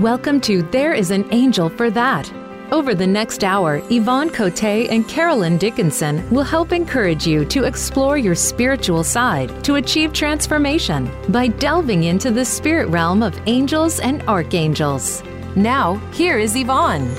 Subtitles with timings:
[0.00, 2.32] Welcome to There is an Angel for That.
[2.70, 8.16] Over the next hour, Yvonne Cote and Carolan Dickinson will help encourage you to explore
[8.16, 14.22] your spiritual side to achieve transformation by delving into the spirit realm of angels and
[14.28, 15.24] archangels.
[15.56, 17.12] Now, here is Yvonne.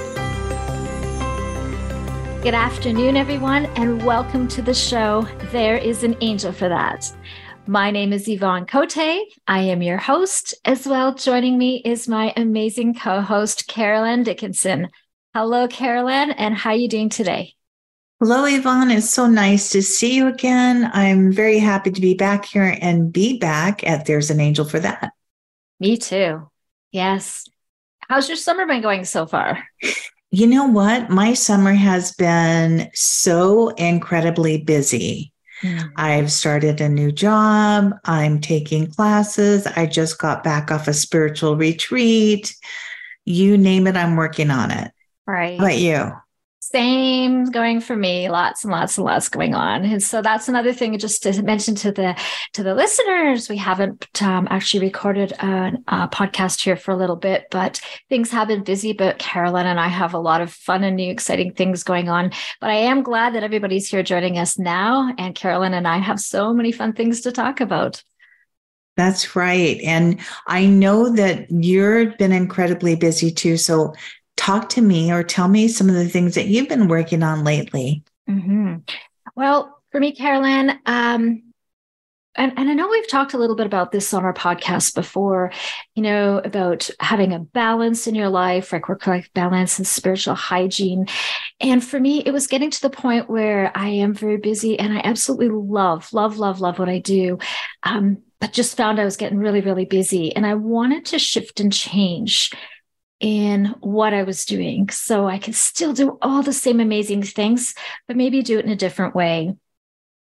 [2.41, 5.27] Good afternoon, everyone, and welcome to the show.
[5.51, 7.11] There is an angel for that.
[7.69, 8.97] My name is Yvonne Cote.
[8.97, 10.55] I am your host.
[10.65, 14.87] As well, joining me is my amazing co host, Carolan Dickinson.
[15.35, 17.53] Hello, Carolan, and how are you doing today?
[18.19, 18.89] Hello, Yvonne.
[18.89, 20.89] It's so nice to see you again.
[20.95, 24.79] I'm very happy to be back here and be back at There's an Angel for
[24.79, 25.11] That.
[25.79, 26.49] Me too.
[26.91, 27.45] Yes.
[27.99, 29.63] How's your summer been going so far?
[30.31, 31.11] You know what?
[31.11, 35.33] My summer has been so incredibly busy.
[35.63, 35.91] Mm.
[35.95, 37.93] I've started a new job.
[38.05, 39.67] I'm taking classes.
[39.67, 42.55] I just got back off a spiritual retreat.
[43.25, 44.91] You name it, I'm working on it.
[45.27, 45.59] Right.
[45.59, 46.11] How about you?
[46.71, 48.29] Same going for me.
[48.29, 49.85] Lots and lots and lots going on.
[49.85, 52.15] And so that's another thing just to mention to the
[52.53, 53.49] to the listeners.
[53.49, 58.29] We haven't um, actually recorded a, a, podcast here for a little bit, but things
[58.29, 58.93] have been busy.
[58.93, 62.33] But Carolan and I have a lot of fun and new exciting things going on.
[62.61, 65.11] But I am glad that everybody's here joining us now.
[65.17, 68.03] And Carolan and I have so many fun things to talk about.
[68.95, 69.79] That's right.
[69.81, 73.55] And I know that you've been incredibly busy too.
[73.55, 73.93] So
[74.39, 77.43] talk to me or tell me some of the things that you've been working on
[77.43, 78.03] lately.
[78.29, 78.77] Mm-hmm.
[79.35, 81.43] Well, for me, Carolan, um,
[82.35, 85.51] and, and I know we've talked a little bit about this on our podcast before,
[85.93, 90.35] you know, about having a balance in your life, like work life balance and spiritual
[90.35, 91.07] hygiene.
[91.59, 94.93] And for me, it was getting to the point where I am very busy and
[94.93, 97.39] I absolutely love, love, love, love what I do.
[97.83, 101.59] Um, but just found I was getting really, really busy and I wanted to shift
[101.59, 102.51] and change
[103.19, 104.89] in what I was doing.
[104.89, 107.75] So I could still do all the same amazing things,
[108.07, 109.55] but maybe do it in a different way.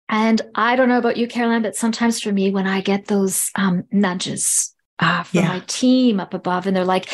[0.09, 3.49] And I don't know about you, Carolan, but sometimes for me, when I get those
[3.55, 5.47] um, nudges uh, from yeah.
[5.47, 7.09] my team up above, and they're like,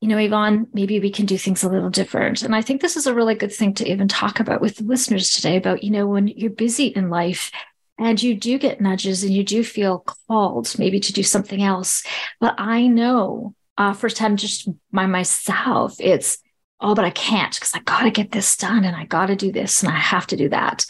[0.00, 2.42] you know, Yvonne, maybe we can do things a little different.
[2.42, 4.84] And I think this is a really good thing to even talk about with the
[4.84, 7.50] listeners today about, you know, when you're busy in life
[7.98, 12.04] and you do get nudges and you do feel called maybe to do something else.
[12.38, 16.38] But I know uh, first time just by myself, it's,
[16.80, 19.36] oh, but I can't because I got to get this done and I got to
[19.36, 20.84] do this and I have to do that.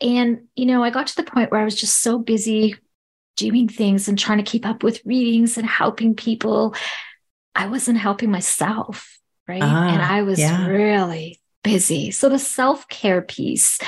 [0.00, 2.74] And, you know, I got to the point where I was just so busy
[3.36, 6.74] doing things and trying to keep up with readings and helping people.
[7.54, 9.18] I wasn't helping myself.
[9.46, 9.62] Right.
[9.62, 10.66] Ah, and I was yeah.
[10.66, 12.10] really busy.
[12.10, 13.78] So the self care piece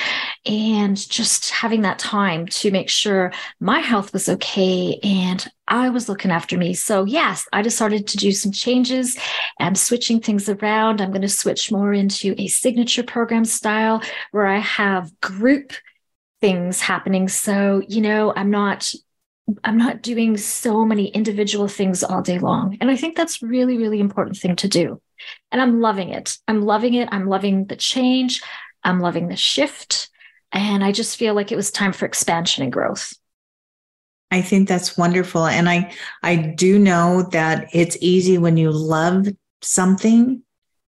[0.45, 6.07] and just having that time to make sure my health was okay and I was
[6.07, 6.73] looking after me.
[6.73, 9.17] So, yes, I decided to do some changes.
[9.59, 11.01] I'm switching things around.
[11.01, 15.73] I'm going to switch more into a signature program style where I have group
[16.41, 17.27] things happening.
[17.27, 18.91] So, you know, I'm not
[19.63, 22.77] I'm not doing so many individual things all day long.
[22.81, 25.01] And I think that's really, really important thing to do.
[25.51, 26.37] And I'm loving it.
[26.47, 27.09] I'm loving it.
[27.11, 28.41] I'm loving the change.
[28.83, 30.09] I'm loving the shift.
[30.51, 33.13] And I just feel like it was time for expansion and growth.
[34.31, 35.45] I think that's wonderful.
[35.45, 35.93] And I
[36.23, 39.27] I do know that it's easy when you love
[39.61, 40.41] something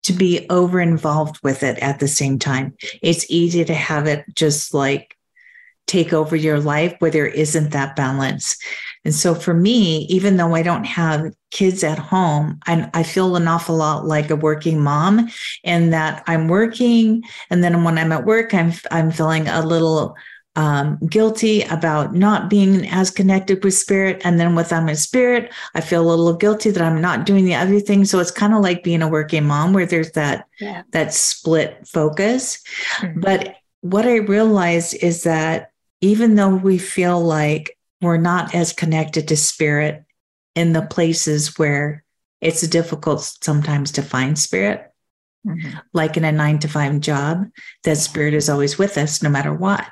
[0.03, 2.75] to be over involved with it at the same time.
[3.01, 5.17] It's easy to have it just like
[5.85, 8.57] take over your life where there isn't that balance.
[9.07, 13.37] And so for me, even though I don't have kids at home, I, I feel
[13.37, 15.29] an awful lot like a working mom
[15.63, 17.23] in that I'm working.
[17.49, 20.17] And then when I'm at work, I'm, I'm feeling a little
[20.57, 24.21] um, guilty about not being as connected with spirit.
[24.25, 27.45] And then with I'm in spirit, I feel a little guilty that I'm not doing
[27.45, 28.03] the other thing.
[28.03, 30.83] So it's kind of like being a working mom where there's that, yeah.
[30.91, 32.61] that split focus.
[32.97, 33.21] Mm-hmm.
[33.21, 39.27] But what I realized is that even though we feel like we're not as connected
[39.27, 40.03] to spirit
[40.55, 42.03] in the places where
[42.41, 44.91] it's difficult sometimes to find spirit,
[45.45, 45.77] mm-hmm.
[45.93, 47.47] like in a nine to five job,
[47.83, 49.85] that spirit is always with us no matter what.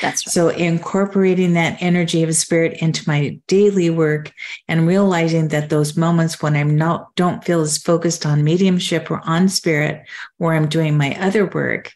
[0.00, 0.32] That's right.
[0.32, 4.32] So incorporating that energy of spirit into my daily work
[4.68, 9.20] and realizing that those moments when I'm not don't feel as focused on mediumship or
[9.24, 10.06] on spirit,
[10.38, 11.92] where I'm doing my other work,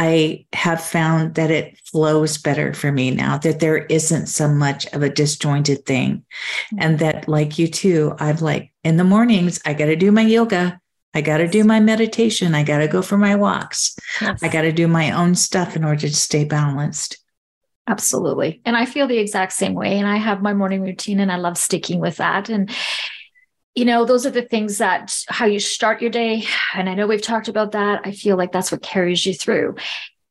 [0.00, 4.86] I have found that it flows better for me now, that there isn't so much
[4.94, 6.24] of a disjointed thing.
[6.72, 6.76] Mm-hmm.
[6.78, 10.22] And that, like you too, I'm like, in the mornings, I got to do my
[10.22, 10.80] yoga.
[11.14, 12.54] I got to do my meditation.
[12.54, 13.98] I got to go for my walks.
[14.20, 14.40] Yes.
[14.40, 17.18] I got to do my own stuff in order to stay balanced.
[17.88, 18.60] Absolutely.
[18.64, 19.98] And I feel the exact same way.
[19.98, 22.50] And I have my morning routine and I love sticking with that.
[22.50, 22.70] And
[23.74, 26.44] you know, those are the things that how you start your day.
[26.74, 28.00] And I know we've talked about that.
[28.04, 29.76] I feel like that's what carries you through.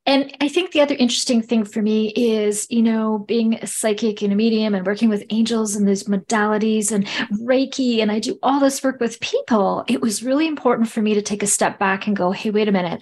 [0.07, 4.21] And I think the other interesting thing for me is, you know, being a psychic
[4.21, 7.05] and a medium and working with angels and these modalities and
[7.41, 9.83] Reiki, and I do all this work with people.
[9.89, 12.69] It was really important for me to take a step back and go, hey, wait
[12.69, 13.01] a minute.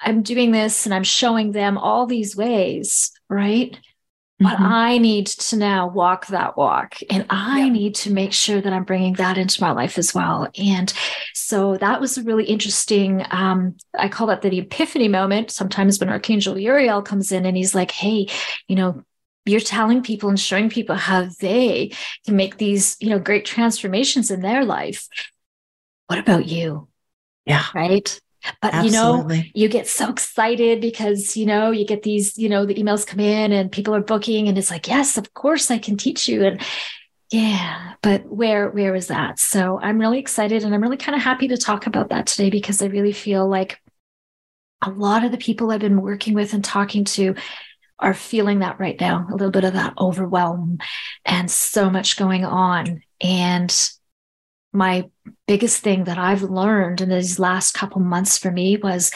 [0.00, 3.78] I'm doing this and I'm showing them all these ways, right?
[4.38, 4.64] But mm-hmm.
[4.64, 8.84] I need to now walk that walk and I need to make sure that I'm
[8.84, 10.48] bringing that into my life as well.
[10.58, 10.92] And
[11.32, 15.50] so that was a really interesting, um, I call that the epiphany moment.
[15.50, 18.28] Sometimes when Archangel Uriel comes in and he's like, hey,
[18.68, 19.02] you know,
[19.46, 21.92] you're telling people and showing people how they
[22.26, 25.08] can make these, you know, great transformations in their life.
[26.08, 26.88] What about you?
[27.46, 27.64] Yeah.
[27.74, 28.20] Right.
[28.62, 29.36] But Absolutely.
[29.36, 32.74] you know, you get so excited because you know you get these, you know, the
[32.74, 35.96] emails come in and people are booking, and it's like, yes, of course I can
[35.96, 36.44] teach you.
[36.44, 36.60] And
[37.30, 39.38] yeah, but where where is that?
[39.38, 42.50] So I'm really excited, and I'm really kind of happy to talk about that today
[42.50, 43.80] because I really feel like
[44.82, 47.34] a lot of the people I've been working with and talking to
[47.98, 50.78] are feeling that right now, a little bit of that overwhelm
[51.24, 53.02] and so much going on.
[53.20, 53.90] And
[54.72, 55.08] my
[55.46, 59.10] biggest thing that I've learned in these last couple months for me was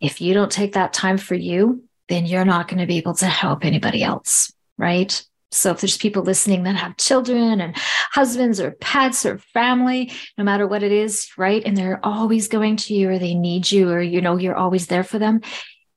[0.00, 3.14] if you don't take that time for you, then you're not going to be able
[3.14, 4.52] to help anybody else.
[4.76, 5.24] Right.
[5.52, 10.44] So if there's people listening that have children and husbands or pets or family, no
[10.44, 11.62] matter what it is, right?
[11.64, 14.86] And they're always going to you or they need you or you know you're always
[14.86, 15.40] there for them,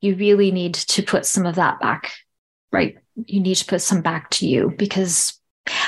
[0.01, 2.11] you really need to put some of that back,
[2.71, 2.97] right?
[3.25, 5.39] You need to put some back to you because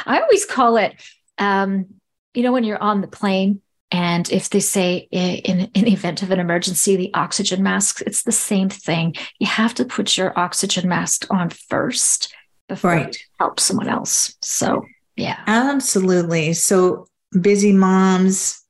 [0.06, 0.94] I always call it
[1.38, 1.88] um,
[2.36, 3.62] you know, when you're on the plane
[3.92, 8.24] and if they say in, in the event of an emergency, the oxygen masks, it's
[8.24, 9.16] the same thing.
[9.40, 12.34] You have to put your oxygen mask on first
[12.68, 13.14] before right.
[13.14, 14.36] you help someone else.
[14.42, 14.86] So,
[15.16, 15.40] yeah.
[15.46, 16.54] Absolutely.
[16.54, 17.08] So,
[17.40, 18.62] busy moms,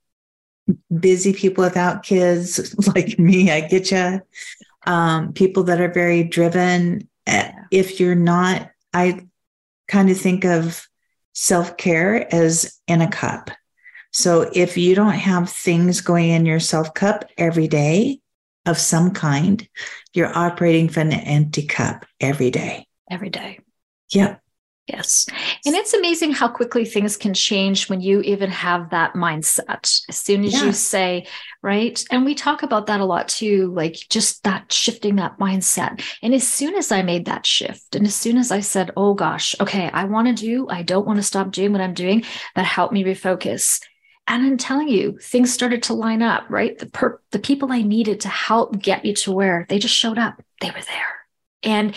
[0.99, 4.21] busy people without kids like me, I get you.
[4.85, 7.07] Um, people that are very driven.
[7.25, 9.25] Eh, if you're not, I
[9.87, 10.87] kind of think of
[11.33, 13.49] self care as in a cup.
[14.15, 18.21] So if you don't have things going in your self cup every day
[18.65, 19.67] of some kind,
[20.13, 22.87] you're operating from an empty cup every day.
[23.11, 23.59] Every day.
[24.11, 24.41] Yep.
[24.87, 25.25] Yes.
[25.65, 30.01] And it's amazing how quickly things can change when you even have that mindset.
[30.07, 30.63] As soon as yeah.
[30.63, 31.27] you say,
[31.61, 32.01] right?
[32.09, 36.01] And we talk about that a lot too, like just that shifting that mindset.
[36.21, 39.13] And as soon as I made that shift, and as soon as I said, oh
[39.13, 42.23] gosh, okay, I want to do, I don't want to stop doing what I'm doing,
[42.55, 43.81] that helped me refocus.
[44.27, 46.77] And I'm telling you, things started to line up, right?
[46.77, 50.17] The per- the people I needed to help get me to where they just showed
[50.17, 50.41] up.
[50.61, 51.15] They were there.
[51.63, 51.95] And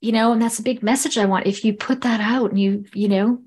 [0.00, 1.46] you know, and that's a big message I want.
[1.46, 3.42] If you put that out and you, you know,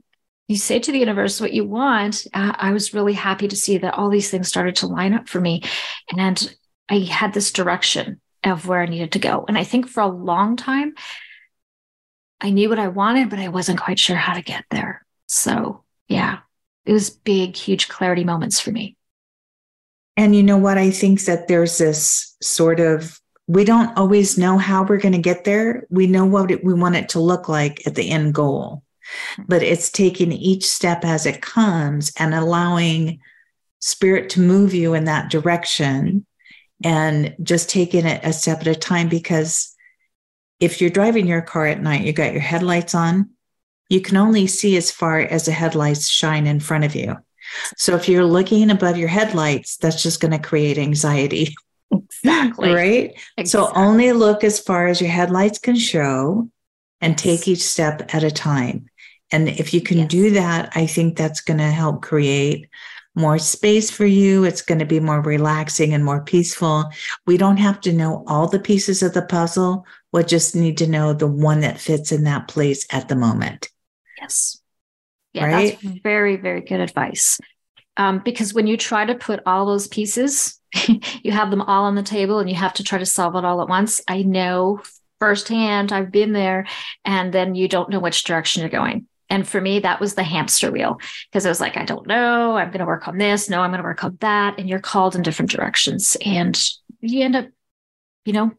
[0.48, 3.80] you say to the universe what you want, uh, I was really happy to see
[3.80, 5.64] that all these things started to line up for me.
[6.16, 6.56] And
[6.90, 9.46] I had this direction of where I needed to go.
[9.48, 10.94] And I think for a long time,
[12.40, 15.06] I knew what I wanted, but I wasn't quite sure how to get there.
[15.28, 16.40] So, yeah,
[16.86, 18.98] it was big, huge clarity moments for me.
[20.18, 20.78] And you know what?
[20.78, 25.18] I think that there's this sort of we don't always know how we're going to
[25.18, 25.86] get there.
[25.90, 28.84] We know what we want it to look like at the end goal,
[29.48, 33.20] but it's taking each step as it comes and allowing
[33.80, 36.26] spirit to move you in that direction
[36.86, 39.10] and just taking it a step at a time.
[39.10, 39.76] Because
[40.62, 43.32] if you're driving your car at night, you got your headlights on,
[43.94, 47.16] you can only see as far as the headlights shine in front of you.
[47.78, 51.56] So if you're looking above your headlights, that's just going to create anxiety.
[52.26, 52.74] Exactly.
[52.74, 53.12] right?
[53.38, 53.46] Exactly.
[53.46, 56.50] So only look as far as your headlights can show
[57.02, 58.88] and take each step at a time.
[59.32, 60.08] And if you can yes.
[60.08, 62.68] do that, I think that's going to help create
[63.14, 64.44] more space for you.
[64.44, 66.86] It's going to be more relaxing and more peaceful.
[67.28, 69.86] We don't have to know all the pieces of the puzzle.
[70.12, 73.70] We'll just need to know the one that fits in that place at the moment.
[74.24, 74.60] Yes.
[75.34, 75.80] Yeah, right?
[75.82, 77.40] that's very, very good advice.
[77.98, 80.60] Um, because when you try to put all those pieces
[81.24, 83.46] you have them all on the table and you have to try to solve it
[83.46, 84.02] all at once.
[84.08, 84.82] I know
[85.20, 86.68] firsthand, I've been there,
[87.06, 89.08] and then you don't know which direction you're going.
[89.30, 91.00] And for me, that was the hamster wheel
[91.30, 92.56] because I was like, I don't know.
[92.56, 93.50] I'm going to work on this.
[93.50, 94.60] No, I'm going to work on that.
[94.60, 96.18] And you're called in different directions.
[96.26, 96.62] And
[97.00, 97.48] you end up,
[98.26, 98.52] you know,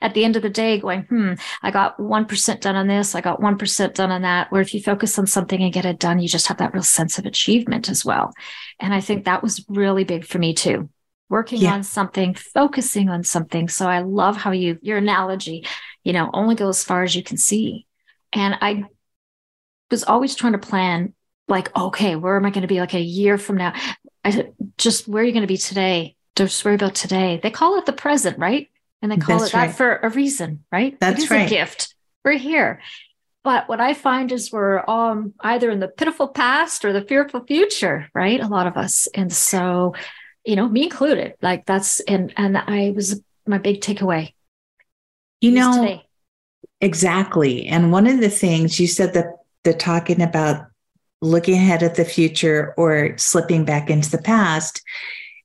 [0.00, 3.14] at the end of the day going, hmm, I got 1% done on this.
[3.14, 4.50] I got 1% done on that.
[4.50, 6.82] Where if you focus on something and get it done, you just have that real
[6.82, 8.32] sense of achievement as well.
[8.78, 10.88] And I think that was really big for me too
[11.30, 11.74] working yeah.
[11.74, 13.68] on something, focusing on something.
[13.68, 15.64] So I love how you, your analogy,
[16.02, 17.86] you know, only go as far as you can see.
[18.32, 18.84] And I
[19.90, 21.14] was always trying to plan
[21.48, 23.74] like, okay, where am I going to be like a year from now?
[24.24, 26.16] I just where are you going to be today?
[26.36, 27.40] Just worry about today.
[27.42, 28.68] They call it the present, right?
[29.02, 29.66] And they call That's it right.
[29.68, 30.98] that for a reason, right?
[31.00, 31.46] That's it is right.
[31.46, 31.94] a gift.
[32.24, 32.80] We're here.
[33.42, 37.44] But what I find is we're um, either in the pitiful past or the fearful
[37.44, 38.38] future, right?
[38.38, 39.06] A lot of us.
[39.14, 39.94] And so,
[40.44, 44.34] you know, me included, like that's, and, and I was my big takeaway.
[45.40, 46.06] You know, today.
[46.82, 47.66] exactly.
[47.66, 50.66] And one of the things you said that the talking about
[51.22, 54.82] looking ahead at the future or slipping back into the past.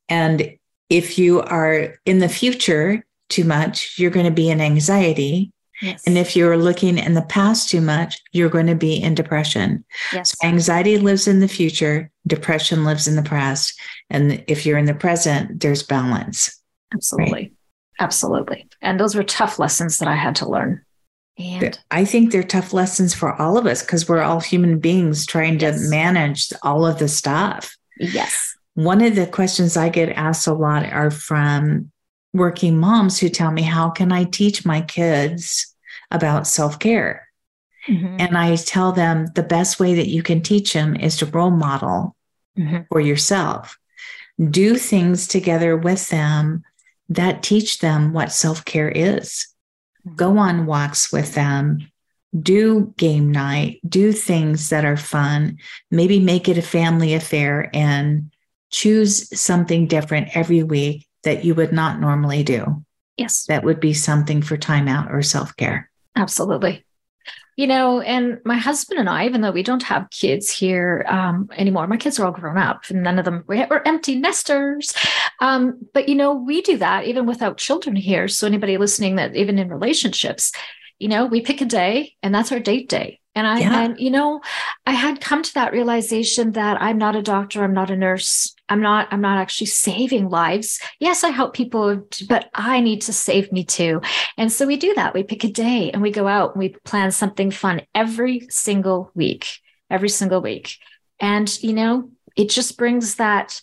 [0.09, 0.57] And
[0.89, 5.51] if you are in the future too much, you're going to be in anxiety.
[5.81, 6.03] Yes.
[6.07, 9.83] And if you're looking in the past too much, you're going to be in depression.
[10.13, 10.31] Yes.
[10.31, 13.77] So anxiety lives in the future, depression lives in the past.
[14.09, 16.61] And if you're in the present, there's balance.
[16.93, 17.33] Absolutely.
[17.33, 17.53] Right?
[17.99, 18.67] Absolutely.
[18.81, 20.81] And those were tough lessons that I had to learn.
[21.37, 25.25] And I think they're tough lessons for all of us because we're all human beings
[25.25, 25.81] trying yes.
[25.81, 27.75] to manage all of the stuff.
[27.99, 28.55] Yes.
[28.75, 31.91] One of the questions I get asked a lot are from
[32.35, 35.73] working moms who tell me, How can I teach my kids
[36.11, 37.27] about self care?
[37.87, 38.17] Mm-hmm.
[38.19, 41.51] And I tell them the best way that you can teach them is to role
[41.51, 42.15] model
[42.57, 42.81] mm-hmm.
[42.89, 43.77] for yourself.
[44.49, 46.63] Do things together with them
[47.09, 49.47] that teach them what self care is.
[50.05, 50.15] Mm-hmm.
[50.15, 51.91] Go on walks with them,
[52.37, 58.31] do game night, do things that are fun, maybe make it a family affair and
[58.71, 62.83] choose something different every week that you would not normally do.
[63.17, 63.45] Yes.
[63.45, 65.89] That would be something for timeout or self care.
[66.15, 66.85] Absolutely.
[67.57, 71.49] You know, and my husband and I, even though we don't have kids here um,
[71.55, 74.93] anymore, my kids are all grown up and none of them, we're empty nesters.
[75.39, 78.27] Um, but, you know, we do that even without children here.
[78.27, 80.51] So, anybody listening that even in relationships,
[80.99, 83.21] you know, we pick a day and that's our date day.
[83.35, 83.81] And I, yeah.
[83.81, 84.41] and you know,
[84.85, 88.55] I had come to that realization that I'm not a doctor, I'm not a nurse,
[88.69, 90.79] I'm not, I'm not actually saving lives.
[90.99, 94.01] Yes, I help people, but I need to save me too.
[94.37, 95.13] And so we do that.
[95.13, 99.11] We pick a day and we go out and we plan something fun every single
[99.13, 100.77] week, every single week.
[101.19, 103.61] And, you know, it just brings that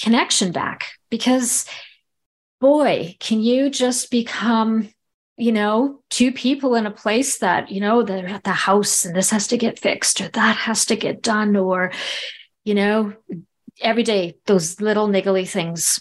[0.00, 1.66] connection back because
[2.60, 4.90] boy, can you just become
[5.40, 9.16] you know, two people in a place that, you know, they're at the house and
[9.16, 11.92] this has to get fixed or that has to get done, or,
[12.64, 13.14] you know,
[13.80, 16.00] every day, those little niggly things.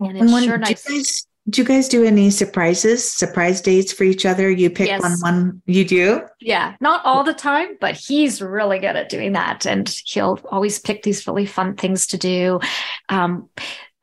[0.00, 0.82] And it's and when, sure nice.
[0.82, 4.50] Do you, guys, do you guys do any surprises, surprise dates for each other?
[4.50, 5.02] You pick yes.
[5.02, 6.22] one, one, you do?
[6.40, 9.66] Yeah, not all the time, but he's really good at doing that.
[9.66, 12.60] And he'll always pick these really fun things to do.
[13.08, 13.50] Um,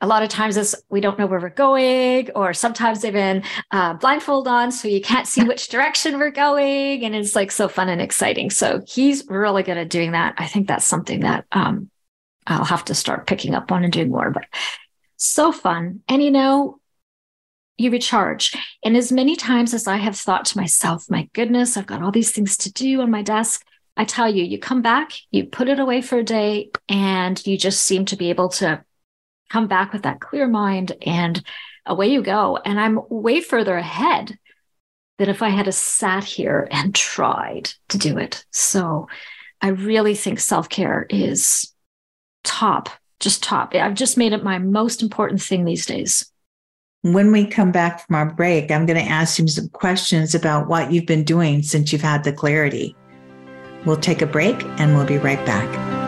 [0.00, 3.94] a lot of times it's we don't know where we're going or sometimes even uh,
[3.94, 7.88] blindfold on so you can't see which direction we're going and it's like so fun
[7.88, 8.50] and exciting.
[8.50, 10.34] So he's really good at doing that.
[10.38, 11.90] I think that's something that um,
[12.46, 14.46] i'll have to start picking up on and doing more but
[15.16, 16.00] so fun.
[16.08, 16.80] And you know
[17.76, 18.56] you recharge.
[18.82, 22.12] And as many times as i have thought to myself my goodness i've got all
[22.12, 23.64] these things to do on my desk
[23.98, 27.58] I tell you, you come back, you put it away for a day, and you
[27.58, 28.84] just seem to be able to
[29.48, 31.42] come back with that clear mind and
[31.86, 32.58] away you go.
[32.64, 34.38] And I'm way further ahead
[35.18, 38.44] than if I had sat here and tried to do it.
[38.52, 39.08] So
[39.60, 41.72] I really think self care is
[42.44, 42.88] top,
[43.20, 43.74] just top.
[43.74, 46.30] I've just made it my most important thing these days.
[47.02, 50.68] When we come back from our break, I'm going to ask you some questions about
[50.68, 52.96] what you've been doing since you've had the clarity.
[53.84, 56.07] We'll take a break and we'll be right back.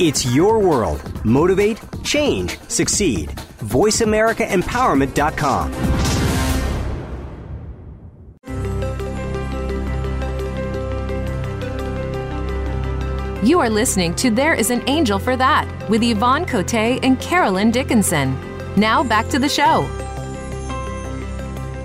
[0.00, 1.02] It's your world.
[1.24, 3.30] Motivate, change, succeed.
[3.64, 5.72] VoiceAmericaEmpowerment.com.
[13.44, 17.72] You are listening to There is an Angel for That with Yvonne Cote and Carolan
[17.72, 18.38] Dickinson.
[18.76, 19.80] Now back to the show.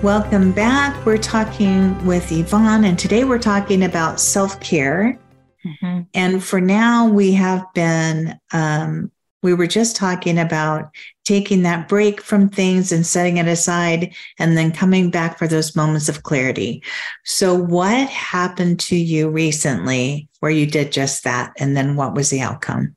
[0.04, 1.04] Welcome back.
[1.04, 5.18] We're talking with Yvonne, and today we're talking about self care
[5.64, 6.00] Mm-hmm.
[6.12, 9.10] And for now, we have been um,
[9.44, 10.88] we were just talking about
[11.26, 15.76] taking that break from things and setting it aside and then coming back for those
[15.76, 16.82] moments of clarity.
[17.26, 21.52] So, what happened to you recently where you did just that?
[21.58, 22.96] And then what was the outcome?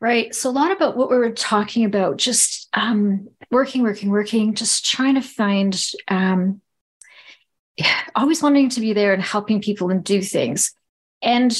[0.00, 0.34] Right.
[0.34, 4.84] So, a lot about what we were talking about, just um, working, working, working, just
[4.84, 6.60] trying to find, um,
[8.16, 10.74] always wanting to be there and helping people and do things.
[11.22, 11.56] And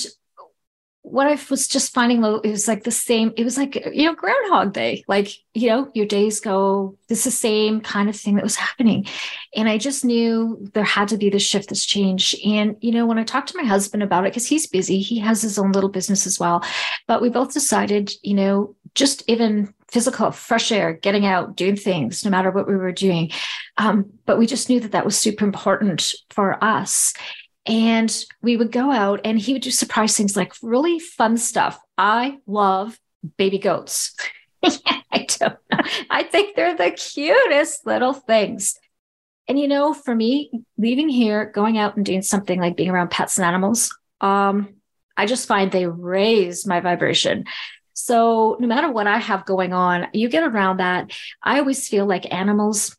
[1.03, 4.15] what I was just finding it was like the same, it was like, you know,
[4.15, 5.03] Groundhog Day.
[5.09, 8.57] Like, you know, your days go, this is the same kind of thing that was
[8.57, 9.07] happening.
[9.57, 12.37] And I just knew there had to be this shift, this change.
[12.45, 15.19] And, you know, when I talked to my husband about it, because he's busy, he
[15.21, 16.63] has his own little business as well.
[17.07, 22.25] But we both decided, you know, just even physical fresh air getting out doing things
[22.25, 23.31] no matter what we were doing
[23.77, 27.13] um, but we just knew that that was super important for us
[27.67, 31.79] and we would go out and he would do surprise things like really fun stuff.
[31.99, 32.99] I love
[33.37, 34.17] baby goats.
[34.63, 35.59] yeah, I don't.
[36.09, 38.79] I think they're the cutest little things.
[39.49, 43.11] And you know, for me, leaving here, going out and doing something like being around
[43.11, 44.77] pets and animals, um,
[45.17, 47.45] I just find they raise my vibration.
[47.95, 51.13] So no matter what I have going on, you get around that.
[51.43, 52.97] I always feel like animals,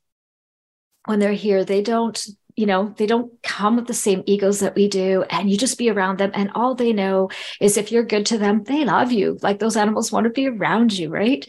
[1.06, 2.24] when they're here, they don't
[2.56, 5.24] you know, they don't come with the same egos that we do.
[5.30, 6.32] And you just be around them.
[6.34, 7.30] And all they know
[7.60, 9.38] is if you're good to them, they love you.
[9.42, 11.46] Like those animals want to be around you, right?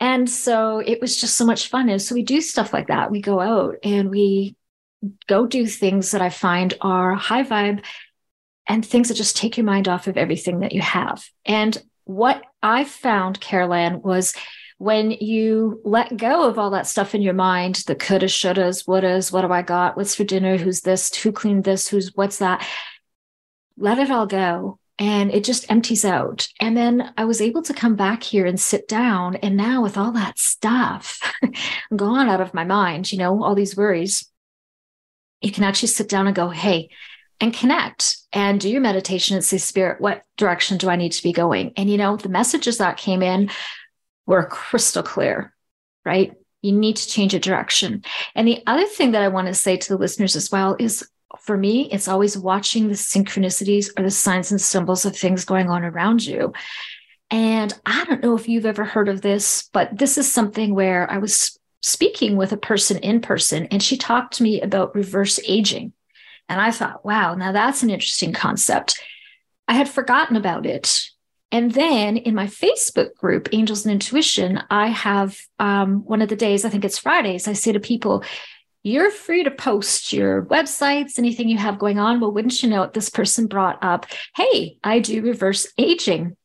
[0.00, 1.88] And so it was just so much fun.
[1.88, 3.10] And so we do stuff like that.
[3.10, 4.56] We go out and we
[5.26, 7.84] go do things that I find are high vibe
[8.66, 11.28] and things that just take your mind off of everything that you have.
[11.44, 14.34] And what I found, Carol was
[14.78, 19.32] when you let go of all that stuff in your mind, the couldas, shouldas, wouldas,
[19.32, 19.96] what do I got?
[19.96, 20.56] What's for dinner?
[20.56, 21.14] Who's this?
[21.16, 21.88] Who cleaned this?
[21.88, 22.66] Who's what's that?
[23.76, 24.78] Let it all go.
[25.00, 26.48] And it just empties out.
[26.60, 29.36] And then I was able to come back here and sit down.
[29.36, 31.20] And now, with all that stuff
[31.96, 34.28] gone out of my mind, you know, all these worries,
[35.40, 36.88] you can actually sit down and go, hey,
[37.40, 41.22] and connect and do your meditation and say, Spirit, what direction do I need to
[41.22, 41.72] be going?
[41.76, 43.50] And, you know, the messages that came in
[44.28, 45.54] were crystal clear,
[46.04, 46.34] right?
[46.60, 48.04] You need to change a direction.
[48.34, 51.08] And the other thing that I want to say to the listeners as well is
[51.40, 55.70] for me, it's always watching the synchronicities or the signs and symbols of things going
[55.70, 56.52] on around you.
[57.30, 61.10] And I don't know if you've ever heard of this, but this is something where
[61.10, 65.40] I was speaking with a person in person and she talked to me about reverse
[65.46, 65.92] aging.
[66.50, 69.00] And I thought, wow, now that's an interesting concept.
[69.66, 71.08] I had forgotten about it.
[71.50, 76.36] And then in my Facebook group, Angels and Intuition, I have um, one of the
[76.36, 78.22] days, I think it's Fridays, I say to people,
[78.82, 82.20] you're free to post your websites, anything you have going on.
[82.20, 82.92] Well, wouldn't you know it?
[82.92, 84.06] This person brought up,
[84.36, 86.36] hey, I do reverse aging.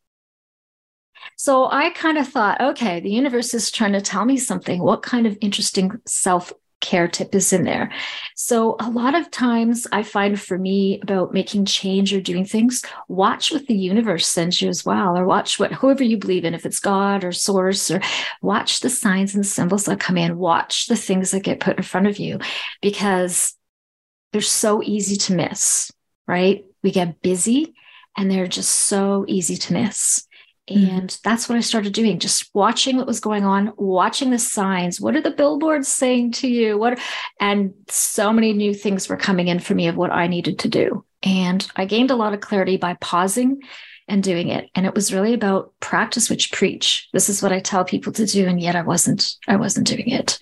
[1.36, 4.82] So I kind of thought, okay, the universe is trying to tell me something.
[4.82, 6.52] What kind of interesting self
[6.84, 7.90] care tip is in there.
[8.36, 12.84] So, a lot of times I find for me about making change or doing things,
[13.08, 16.54] watch what the universe sends you as well, or watch what whoever you believe in,
[16.54, 18.00] if it's God or source, or
[18.42, 21.82] watch the signs and symbols that come in, watch the things that get put in
[21.82, 22.38] front of you
[22.82, 23.54] because
[24.32, 25.90] they're so easy to miss,
[26.28, 26.64] right?
[26.82, 27.74] We get busy
[28.16, 30.26] and they're just so easy to miss.
[30.70, 30.96] Mm-hmm.
[30.96, 31.22] And mm.
[31.22, 35.00] that's what I started doing, just watching what was going on, watching the signs.
[35.00, 36.78] What are the billboards saying to you?
[36.78, 36.98] What
[37.40, 40.68] and so many new things were coming in for me of what I needed to
[40.68, 41.04] do.
[41.22, 43.60] And I gained a lot of clarity by pausing
[44.08, 44.68] and doing it.
[44.74, 47.08] And it was really about practice which preach.
[47.12, 48.46] This is what I tell people to do.
[48.46, 50.38] And yet I wasn't, I wasn't doing it.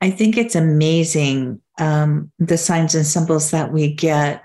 [0.00, 4.42] I think it's amazing um, the signs and symbols that we get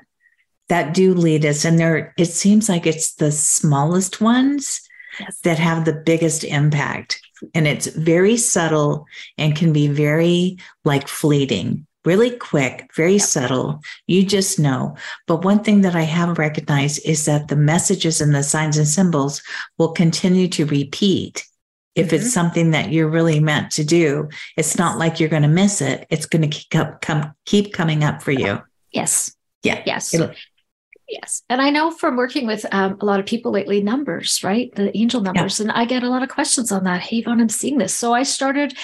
[0.69, 4.82] that do lead us and there it seems like it's the smallest ones
[5.19, 5.39] yes.
[5.43, 7.21] that have the biggest impact.
[7.53, 9.06] And it's very subtle
[9.38, 13.21] and can be very like fleeting really quick very yep.
[13.21, 13.82] subtle.
[14.08, 14.95] You just know.
[15.27, 18.88] But one thing that i have recognized is that the messages and the signs and
[18.88, 19.43] symbols
[19.77, 21.45] will continue to repeat.
[21.95, 22.15] If mm-hmm.
[22.15, 25.82] it's something that you're really meant to do it's not like you're going to miss
[25.82, 26.08] it.
[26.10, 28.62] It's going to keep, up come, keep coming up for you.
[28.91, 29.36] Yes.
[29.63, 29.84] Yeah.
[29.86, 30.13] Yes.
[30.13, 30.32] It'll,
[31.08, 31.43] Yes.
[31.50, 34.74] And I know from working with um, a lot of people lately, numbers, right?
[34.76, 35.60] The angel numbers.
[35.60, 35.63] Yeah.
[35.63, 37.02] And I get a lot of questions on that.
[37.02, 37.93] Hey, Yvonne, I'm seeing this.
[37.93, 38.78] So I started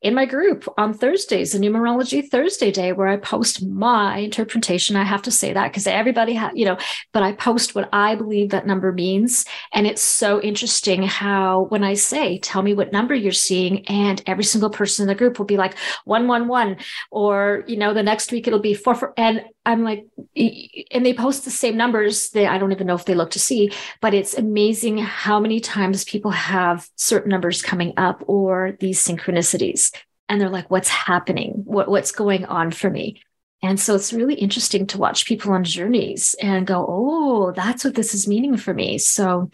[0.00, 4.94] in my group on Thursdays, a numerology Thursday day where I post my interpretation.
[4.94, 6.78] I have to say that because everybody has, you know,
[7.12, 9.44] but I post what I believe that number means.
[9.72, 14.22] And it's so interesting how when I say, tell me what number you're seeing, and
[14.26, 16.76] every single person in the group will be like one, one, one,
[17.10, 19.14] or, you know, the next week it'll be four, four.
[19.16, 22.30] And I'm like, and they post the same numbers.
[22.30, 25.60] They, I don't even know if they look to see, but it's amazing how many
[25.60, 29.94] times people have certain numbers coming up or these synchronicities.
[30.26, 31.52] And they're like, what's happening?
[31.66, 33.20] What, what's going on for me?
[33.62, 37.94] And so it's really interesting to watch people on journeys and go, oh, that's what
[37.94, 38.96] this is meaning for me.
[38.96, 39.50] So,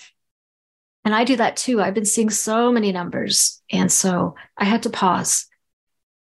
[1.05, 1.83] and I do that too.
[1.83, 3.61] I've been seeing so many numbers.
[3.73, 5.49] And so I had to pause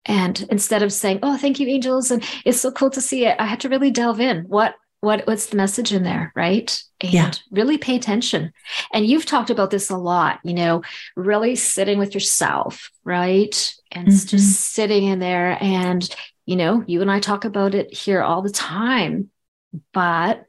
[0.09, 3.37] and instead of saying, "Oh, thank you, angels," and it's so cool to see it,
[3.39, 4.43] I had to really delve in.
[4.45, 6.83] What what what's the message in there, right?
[6.99, 7.31] And yeah.
[7.51, 8.51] really pay attention.
[8.91, 10.81] And you've talked about this a lot, you know,
[11.15, 13.73] really sitting with yourself, right?
[13.91, 14.27] And mm-hmm.
[14.27, 16.09] just sitting in there and
[16.45, 19.29] you know, you and I talk about it here all the time.
[19.93, 20.47] But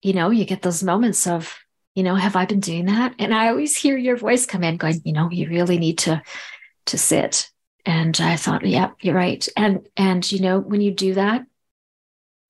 [0.00, 1.58] you know, you get those moments of,
[1.94, 3.14] you know, have I been doing that?
[3.18, 6.22] And I always hear your voice come in going, you know, you really need to
[6.86, 7.50] to sit
[7.86, 9.48] and I thought, yeah, you're right.
[9.56, 11.46] And and you know, when you do that,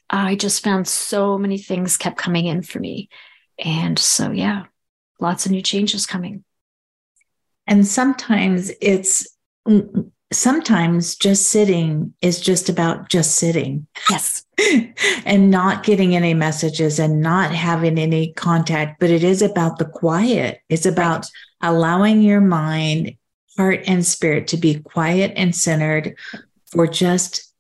[0.09, 3.11] I just found so many things kept coming in for me.
[3.59, 4.64] And so yeah,
[5.20, 6.42] lots of new changes coming.
[7.66, 9.29] And sometimes it's
[9.68, 13.87] mm, mm, sometimes just sitting is just about just sitting.
[14.09, 14.44] Yes.
[15.27, 19.85] and not getting any messages and not having any contact, but it is about the
[19.85, 20.61] quiet.
[20.70, 21.27] It's about
[21.62, 21.68] right.
[21.68, 23.16] allowing your mind
[23.57, 26.16] heart and spirit to be quiet and centered
[26.66, 27.53] for just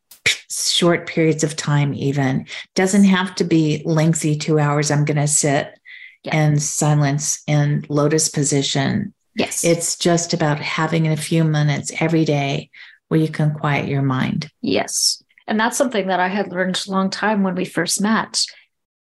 [0.50, 2.46] short periods of time even.
[2.74, 5.78] Doesn't have to be lengthy two hours i'm going to sit
[6.24, 9.14] and silence in lotus position.
[9.36, 9.64] Yes.
[9.64, 12.70] It's just about having a few minutes every day
[13.08, 14.50] where you can quiet your mind.
[14.62, 15.22] Yes.
[15.46, 18.44] And that's something that i had learned a long time when we first met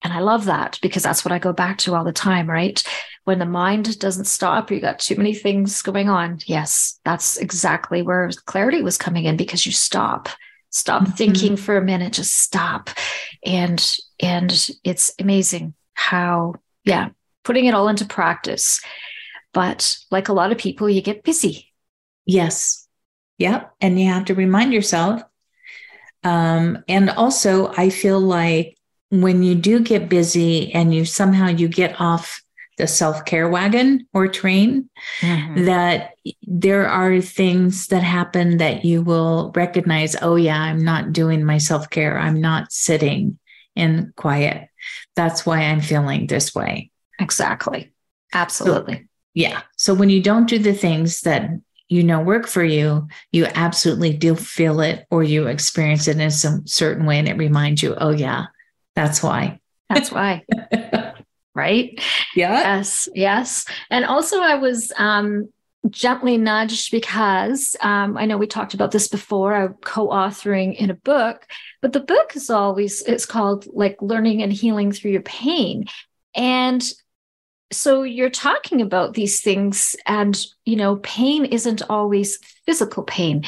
[0.02, 2.82] and i love that because that's what i go back to all the time right
[3.24, 6.40] when the mind doesn't stop, you got too many things going on.
[6.46, 10.28] Yes, that's exactly where clarity was coming in because you stop,
[10.70, 11.12] stop mm-hmm.
[11.12, 12.90] thinking for a minute, just stop.
[13.44, 17.10] And and it's amazing how, yeah,
[17.44, 18.80] putting it all into practice.
[19.52, 21.72] But like a lot of people, you get busy.
[22.26, 22.88] Yes.
[23.38, 23.74] Yep.
[23.80, 25.22] And you have to remind yourself.
[26.24, 28.78] Um, and also I feel like
[29.12, 32.42] when you do get busy and you somehow you get off
[32.78, 34.88] the self care wagon or train,
[35.20, 35.66] mm-hmm.
[35.66, 41.44] that there are things that happen that you will recognize oh, yeah, I'm not doing
[41.44, 42.18] my self care.
[42.18, 43.38] I'm not sitting
[43.76, 44.68] in quiet.
[45.14, 46.90] That's why I'm feeling this way.
[47.18, 47.92] Exactly.
[48.32, 48.94] Absolutely.
[48.94, 49.02] So,
[49.34, 49.60] yeah.
[49.76, 51.50] So when you don't do the things that
[51.88, 56.30] you know work for you, you absolutely do feel it or you experience it in
[56.30, 58.46] some certain way and it reminds you, oh, yeah,
[58.94, 59.60] that's why.
[59.88, 60.44] That's why.
[61.54, 62.00] right?
[62.34, 62.76] Yeah.
[62.76, 63.08] Yes.
[63.14, 63.64] Yes.
[63.90, 65.48] And also, I was um,
[65.90, 69.54] gently nudged because um, I know we talked about this before.
[69.54, 71.46] I'm co-authoring in a book,
[71.80, 75.86] but the book is always it's called like learning and healing through your pain,
[76.34, 76.82] and
[77.72, 83.42] so you're talking about these things and you know pain isn't always physical pain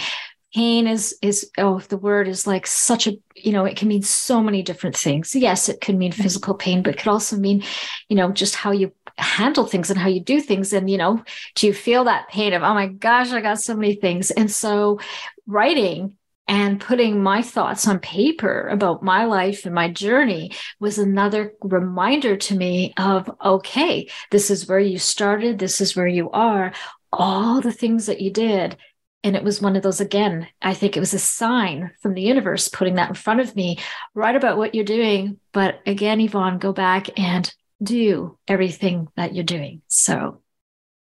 [0.55, 4.03] pain is is oh the word is like such a you know it can mean
[4.03, 5.35] so many different things.
[5.35, 6.23] Yes it can mean mm-hmm.
[6.23, 7.63] physical pain but it could also mean
[8.09, 10.73] you know just how you handle things and how you do things.
[10.73, 11.23] And you know
[11.57, 14.31] do you feel that pain of oh my gosh i got so many things.
[14.31, 15.01] And so
[15.47, 21.55] writing and putting my thoughts on paper about my life and my journey was another
[21.63, 25.59] reminder to me of okay this is where you started.
[25.59, 26.73] This is where you are.
[27.13, 28.77] All the things that you did
[29.25, 32.23] and it was one of those again i think it was a sign from the
[32.23, 33.79] universe putting that in front of me
[34.15, 39.45] write about what you're doing but again yvonne go back and do everything that you're
[39.45, 39.83] doing.
[39.89, 40.41] So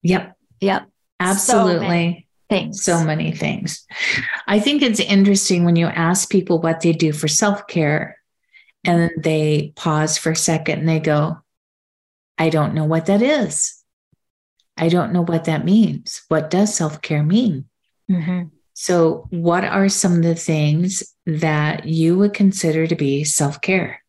[0.02, 0.38] yep.
[0.62, 0.88] Yep.
[1.20, 2.28] Absolutely.
[2.50, 2.84] so things.
[2.84, 3.86] So many things.
[4.48, 8.18] I think it's interesting when you ask people what they do for self-care
[8.86, 11.38] and they pause for a second and they go
[12.38, 13.76] i don't know what that is.
[14.78, 16.22] I don't know what that means.
[16.30, 17.66] What does self care mean?
[18.10, 18.48] Mm-hmm.
[18.74, 24.02] So, what are some of the things that you would consider to be self care?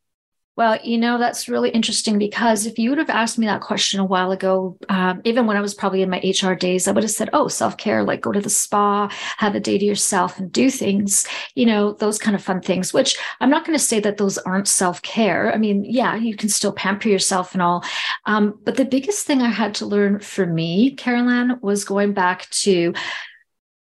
[0.60, 3.98] Well, you know, that's really interesting because if you would have asked me that question
[3.98, 7.02] a while ago, um, even when I was probably in my HR days, I would
[7.02, 9.08] have said, oh, self care, like go to the spa,
[9.38, 12.92] have a day to yourself and do things, you know, those kind of fun things,
[12.92, 15.50] which I'm not going to say that those aren't self care.
[15.50, 17.82] I mean, yeah, you can still pamper yourself and all.
[18.26, 22.50] Um, but the biggest thing I had to learn for me, Carolan, was going back
[22.50, 22.92] to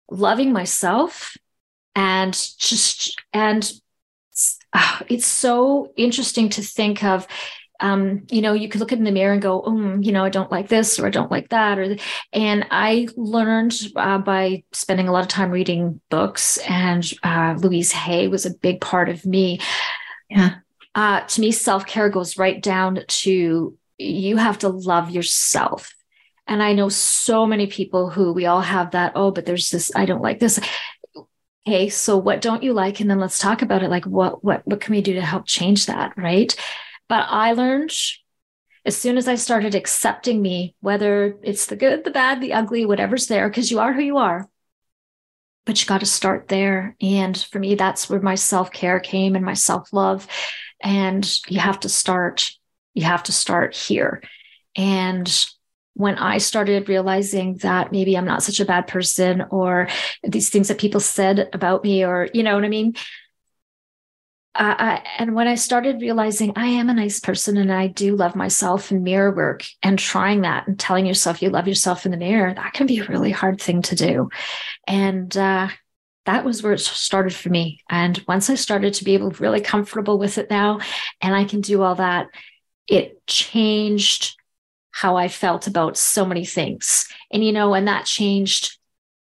[0.10, 1.36] loving myself
[1.96, 3.72] and just and
[4.74, 7.28] uh, it's so interesting to think of
[7.84, 10.30] um, you know, you could look in the mirror and go, oh, you know, I
[10.30, 11.78] don't like this or I don't like that.
[11.78, 11.98] Or,
[12.32, 17.92] and I learned uh, by spending a lot of time reading books, and uh, Louise
[17.92, 19.60] Hay was a big part of me.
[20.30, 20.56] Yeah.
[20.96, 25.94] uh, to me, self care goes right down to you have to love yourself.
[26.48, 29.92] And I know so many people who we all have that, oh, but there's this,
[29.96, 30.60] I don't like this.
[31.66, 33.00] Okay, so what don't you like?
[33.00, 33.90] And then let's talk about it.
[33.90, 36.12] Like what what what can we do to help change that?
[36.18, 36.54] Right.
[37.08, 37.94] But I learned
[38.86, 42.86] as soon as I started accepting me, whether it's the good, the bad, the ugly,
[42.86, 44.50] whatever's there, because you are who you are.
[45.66, 46.98] But you got to start there.
[47.00, 50.28] And for me, that's where my self care came and my self love.
[50.82, 52.52] And you have to start,
[52.94, 54.22] you have to start here.
[54.76, 55.48] And
[55.96, 59.88] when I started realizing that maybe I'm not such a bad person or
[60.24, 62.96] these things that people said about me, or, you know what I mean?
[64.56, 68.36] Uh, and when I started realizing I am a nice person and I do love
[68.36, 72.18] myself and mirror work and trying that and telling yourself you love yourself in the
[72.18, 74.30] mirror, that can be a really hard thing to do.
[74.88, 75.70] And uh,
[76.26, 77.82] that was where it started for me.
[77.90, 80.82] And once I started to be able really comfortable with it now,
[81.20, 82.28] and I can do all that,
[82.88, 84.36] it changed
[84.94, 87.08] how I felt about so many things.
[87.32, 88.78] And, you know, and that changed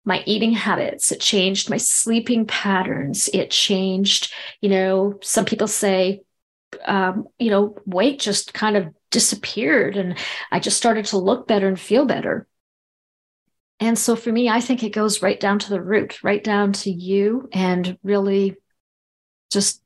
[0.04, 1.12] my eating habits.
[1.12, 3.30] It changed my sleeping patterns.
[3.34, 6.21] It changed, you know, some people say,
[6.86, 10.17] um, you know, weight just kind of disappeared and
[10.52, 12.45] I just started to look better and feel better.
[13.80, 16.73] And so for me, I think it goes right down to the root, right down
[16.73, 18.58] to you and really
[19.49, 19.82] just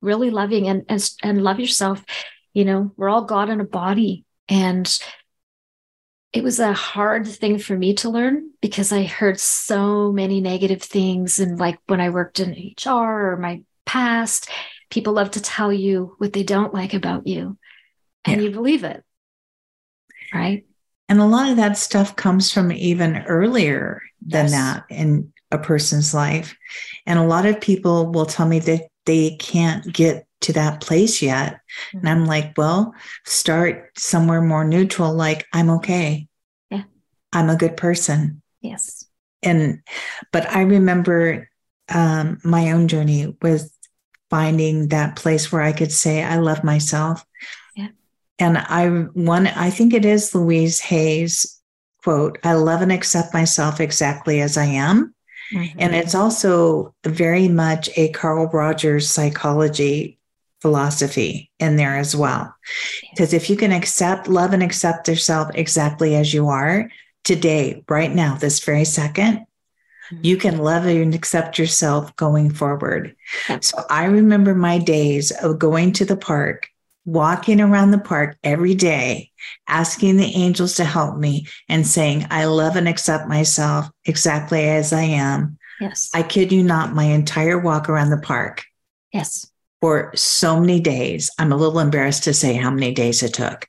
[0.00, 2.04] really loving and, and, and love yourself.
[2.54, 4.98] You know, we're all God in a body and
[6.32, 10.82] it was a hard thing for me to learn because I heard so many negative
[10.82, 11.40] things.
[11.40, 14.48] And like when I worked in HR or my past,
[14.90, 17.58] people love to tell you what they don't like about you,
[18.24, 18.48] and yeah.
[18.48, 19.02] you believe it.
[20.32, 20.66] Right.
[21.08, 24.52] And a lot of that stuff comes from even earlier than yes.
[24.52, 26.56] that in a person's life.
[27.06, 31.22] And a lot of people will tell me that they can't get to that place
[31.22, 31.54] yet.
[31.54, 31.98] Mm-hmm.
[31.98, 32.94] And I'm like, well,
[33.26, 36.28] start somewhere more neutral, like, I'm okay.
[36.70, 36.84] Yeah.
[37.32, 38.42] I'm a good person.
[38.60, 39.06] Yes.
[39.42, 39.82] And,
[40.32, 41.48] but I remember
[41.88, 43.70] um, my own journey with
[44.28, 47.24] finding that place where I could say, I love myself.
[47.74, 47.88] Yeah.
[48.38, 51.60] And I, one, I think it is Louise Hay's
[52.02, 55.14] quote, I love and accept myself exactly as I am.
[55.52, 55.78] Mm-hmm.
[55.80, 60.18] And it's also very much a Carl Rogers psychology
[60.60, 62.54] philosophy in there as well.
[63.10, 66.90] Because if you can accept, love, and accept yourself exactly as you are
[67.24, 70.16] today, right now, this very 2nd mm-hmm.
[70.22, 73.16] you can love and accept yourself going forward.
[73.60, 76.68] So I remember my days of going to the park,
[77.04, 79.30] walking around the park every day,
[79.66, 84.92] asking the angels to help me and saying, I love and accept myself exactly as
[84.92, 85.58] I am.
[85.80, 86.10] Yes.
[86.12, 88.64] I kid you not, my entire walk around the park.
[89.12, 89.49] Yes
[89.80, 91.30] for so many days.
[91.38, 93.66] I'm a little embarrassed to say how many days it took,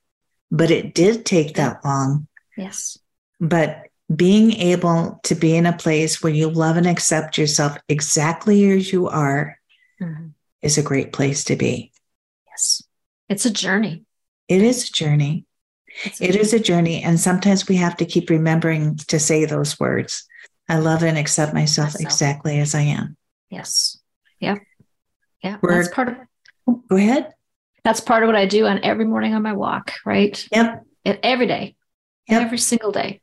[0.49, 2.27] but it did take that long.
[2.57, 2.97] Yes.
[3.39, 8.69] But being able to be in a place where you love and accept yourself exactly
[8.71, 9.57] as you are
[10.01, 10.27] mm-hmm.
[10.61, 11.91] is a great place to be.
[12.47, 12.83] Yes.
[13.29, 14.03] It's a journey.
[14.47, 15.45] It is a journey.
[16.05, 16.39] A it journey.
[16.39, 17.03] is a journey.
[17.03, 20.27] And sometimes we have to keep remembering to say those words.
[20.67, 22.01] I love and accept myself, myself.
[22.01, 23.15] exactly as I am.
[23.49, 23.97] Yes.
[24.39, 24.59] Yep.
[25.43, 26.15] Yeah, We're, that's part of.
[26.87, 27.33] Go ahead.
[27.83, 29.93] That's part of what I do on every morning on my walk.
[30.05, 30.47] Right.
[30.51, 30.85] Yep.
[31.03, 31.75] It, every day.
[32.27, 32.41] Yep.
[32.41, 33.21] Every single day.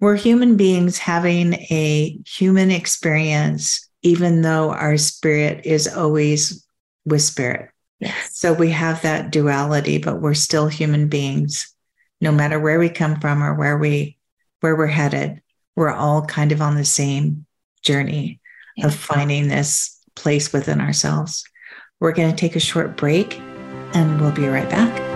[0.00, 6.66] We're human beings having a human experience, even though our spirit is always
[7.06, 7.70] with spirit.
[7.98, 8.36] Yes.
[8.36, 11.74] So we have that duality, but we're still human beings,
[12.20, 14.18] no matter where we come from or where we
[14.60, 15.40] where we're headed.
[15.76, 17.46] We're all kind of on the same
[17.82, 18.40] journey
[18.76, 18.86] yeah.
[18.86, 21.44] of finding this place within ourselves.
[22.00, 23.38] We're going to take a short break
[23.94, 25.15] and we'll be right back.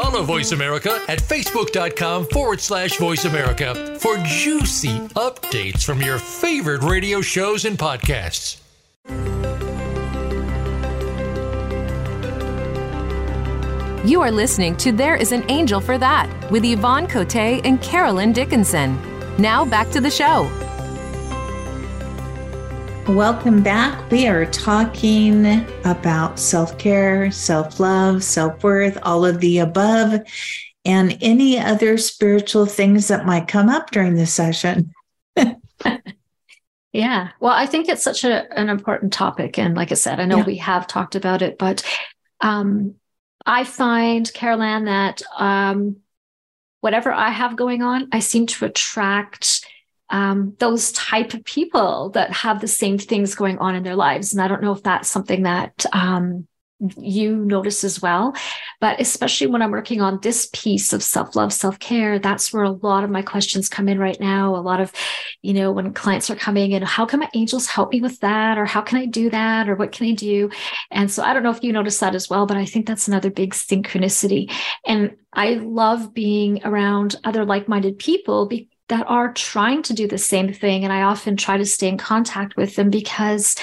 [0.00, 6.84] Follow Voice America at facebook.com forward slash voice America for juicy updates from your favorite
[6.84, 8.60] radio shows and podcasts.
[14.08, 18.30] You are listening to There is an Angel for That with Yvonne Cote and Carolan
[18.30, 18.96] Dickinson.
[19.36, 20.48] Now back to the show.
[23.08, 24.10] Welcome back.
[24.10, 30.20] We are talking about self care, self love, self worth, all of the above,
[30.84, 34.92] and any other spiritual things that might come up during the session.
[36.92, 37.30] yeah.
[37.40, 39.58] Well, I think it's such a, an important topic.
[39.58, 40.46] And like I said, I know yeah.
[40.46, 41.82] we have talked about it, but
[42.42, 42.96] um,
[43.46, 45.96] I find, Carolan, that um,
[46.82, 49.66] whatever I have going on, I seem to attract
[50.10, 54.32] um, those type of people that have the same things going on in their lives.
[54.32, 56.46] And I don't know if that's something that um,
[56.96, 58.34] you notice as well.
[58.80, 62.62] But especially when I'm working on this piece of self love, self care, that's where
[62.62, 64.54] a lot of my questions come in right now.
[64.54, 64.92] A lot of,
[65.42, 68.58] you know, when clients are coming in, how can my angels help me with that?
[68.58, 69.68] Or how can I do that?
[69.68, 70.50] Or what can I do?
[70.90, 73.08] And so I don't know if you notice that as well, but I think that's
[73.08, 74.52] another big synchronicity.
[74.86, 80.08] And I love being around other like minded people because that are trying to do
[80.08, 80.84] the same thing.
[80.84, 83.56] And I often try to stay in contact with them because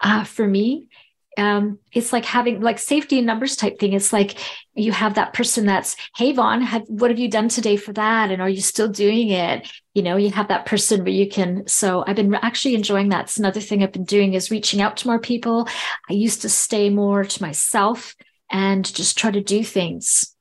[0.00, 0.88] uh, for me,
[1.36, 3.92] um, it's like having like safety in numbers type thing.
[3.92, 4.38] It's like
[4.74, 8.32] you have that person that's, hey, Yvonne, have, what have you done today for that?
[8.32, 9.70] And are you still doing it?
[9.94, 11.66] You know, you have that person where you can.
[11.68, 13.26] So I've been actually enjoying that.
[13.26, 15.68] It's another thing I've been doing is reaching out to more people.
[16.10, 18.16] I used to stay more to myself
[18.50, 20.34] and just try to do things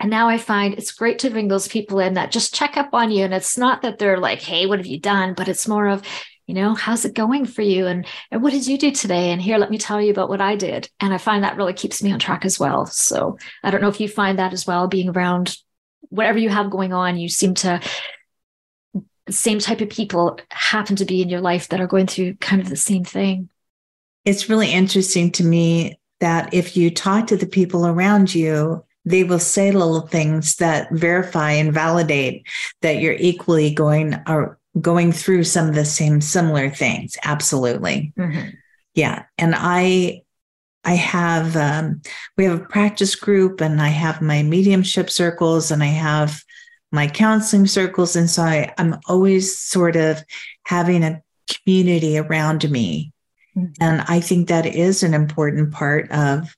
[0.00, 2.90] and now I find it's great to bring those people in that just check up
[2.92, 3.24] on you.
[3.24, 5.34] And it's not that they're like, hey, what have you done?
[5.34, 6.02] But it's more of,
[6.46, 7.86] you know, how's it going for you?
[7.86, 9.30] And, and what did you do today?
[9.30, 10.88] And here, let me tell you about what I did.
[11.00, 12.86] And I find that really keeps me on track as well.
[12.86, 15.56] So I don't know if you find that as well, being around
[16.10, 17.80] whatever you have going on, you seem to
[19.28, 22.62] same type of people happen to be in your life that are going through kind
[22.62, 23.50] of the same thing.
[24.24, 29.24] It's really interesting to me that if you talk to the people around you, they
[29.24, 32.46] will say little things that verify and validate
[32.82, 37.16] that you're equally going or going through some of the same similar things.
[37.24, 38.12] Absolutely.
[38.18, 38.50] Mm-hmm.
[38.94, 39.24] yeah.
[39.36, 40.22] And i
[40.84, 42.00] i have um,
[42.36, 46.40] we have a practice group and i have my mediumship circles and i have
[46.90, 48.16] my counseling circles.
[48.16, 50.22] And so I, i'm always sort of
[50.64, 53.12] having a community around me.
[53.56, 53.72] Mm-hmm.
[53.80, 56.54] and i think that is an important part of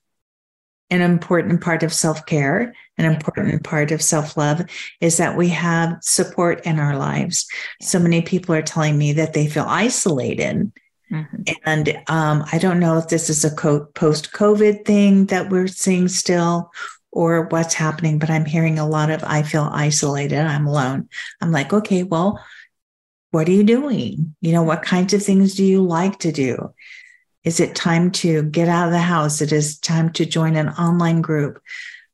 [0.91, 4.61] an important part of self care, an important part of self love
[4.99, 7.47] is that we have support in our lives.
[7.81, 10.71] So many people are telling me that they feel isolated.
[11.11, 11.41] Mm-hmm.
[11.65, 15.67] And um, I don't know if this is a co- post COVID thing that we're
[15.67, 16.71] seeing still
[17.11, 20.39] or what's happening, but I'm hearing a lot of I feel isolated.
[20.39, 21.09] I'm alone.
[21.41, 22.41] I'm like, okay, well,
[23.31, 24.35] what are you doing?
[24.41, 26.73] You know, what kinds of things do you like to do?
[27.43, 29.41] Is it time to get out of the house?
[29.41, 31.61] It is time to join an online group.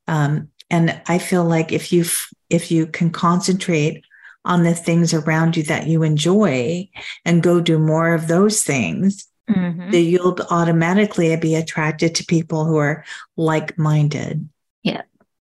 [0.07, 2.05] Um, and I feel like if you
[2.49, 4.05] if you can concentrate
[4.45, 6.89] on the things around you that you enjoy
[7.25, 9.91] and go do more of those things, mm-hmm.
[9.91, 13.03] that you'll automatically be attracted to people who are
[13.35, 14.47] like minded.
[14.83, 15.01] Yeah.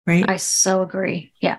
[0.06, 0.28] Right.
[0.28, 1.32] I so agree.
[1.40, 1.58] Yeah.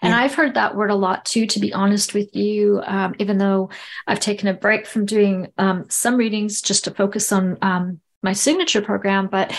[0.00, 0.18] And yeah.
[0.18, 3.70] I've heard that word a lot too, to be honest with you, um, even though
[4.06, 8.32] I've taken a break from doing um, some readings just to focus on um, my
[8.32, 9.28] signature program.
[9.28, 9.56] But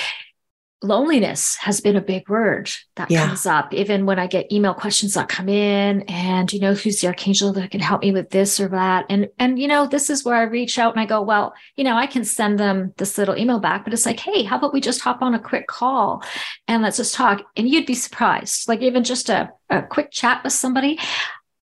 [0.83, 3.25] loneliness has been a big word that yeah.
[3.25, 6.99] comes up even when i get email questions that come in and you know who's
[6.99, 10.09] the archangel that can help me with this or that and and you know this
[10.09, 12.93] is where i reach out and i go well you know i can send them
[12.97, 15.39] this little email back but it's like hey how about we just hop on a
[15.39, 16.21] quick call
[16.67, 20.43] and let's just talk and you'd be surprised like even just a, a quick chat
[20.43, 20.99] with somebody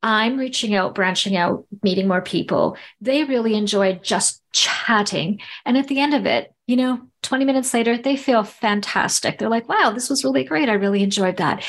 [0.07, 2.77] I'm reaching out, branching out, meeting more people.
[3.01, 5.41] They really enjoy just chatting.
[5.65, 9.37] And at the end of it, you know, 20 minutes later, they feel fantastic.
[9.37, 10.69] They're like, wow, this was really great.
[10.69, 11.63] I really enjoyed that.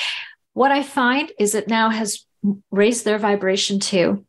[0.52, 2.24] What I find is it now has
[2.70, 4.24] raised their vibration too.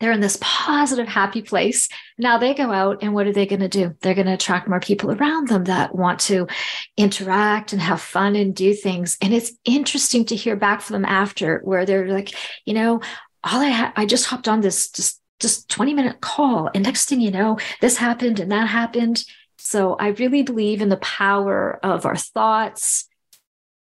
[0.00, 1.88] They're in this positive, happy place.
[2.18, 3.94] Now they go out and what are they going to do?
[4.00, 6.48] They're going to attract more people around them that want to
[6.96, 9.16] interact and have fun and do things.
[9.22, 13.00] And it's interesting to hear back from them after where they're like, you know,
[13.44, 16.70] all I had, I just hopped on this just just 20 minute call.
[16.74, 19.24] And next thing you know, this happened and that happened.
[19.64, 23.08] So I really believe in the power of our thoughts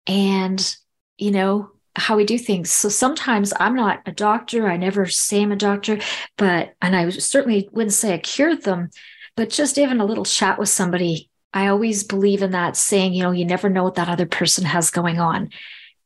[0.07, 0.77] and,
[1.17, 2.71] you know, how we do things.
[2.71, 4.69] So sometimes I'm not a doctor.
[4.69, 5.99] I never say I'm a doctor,
[6.37, 8.91] but, and I certainly wouldn't say I cured them,
[9.37, 11.31] but just even a little chat with somebody.
[11.55, 14.65] I always believe in that saying, you know, you never know what that other person
[14.65, 15.51] has going on.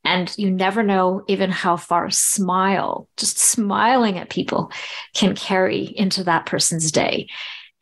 [0.04, 4.70] And you never know even how far a smile, just smiling at people,
[5.14, 7.28] can carry into that person's day.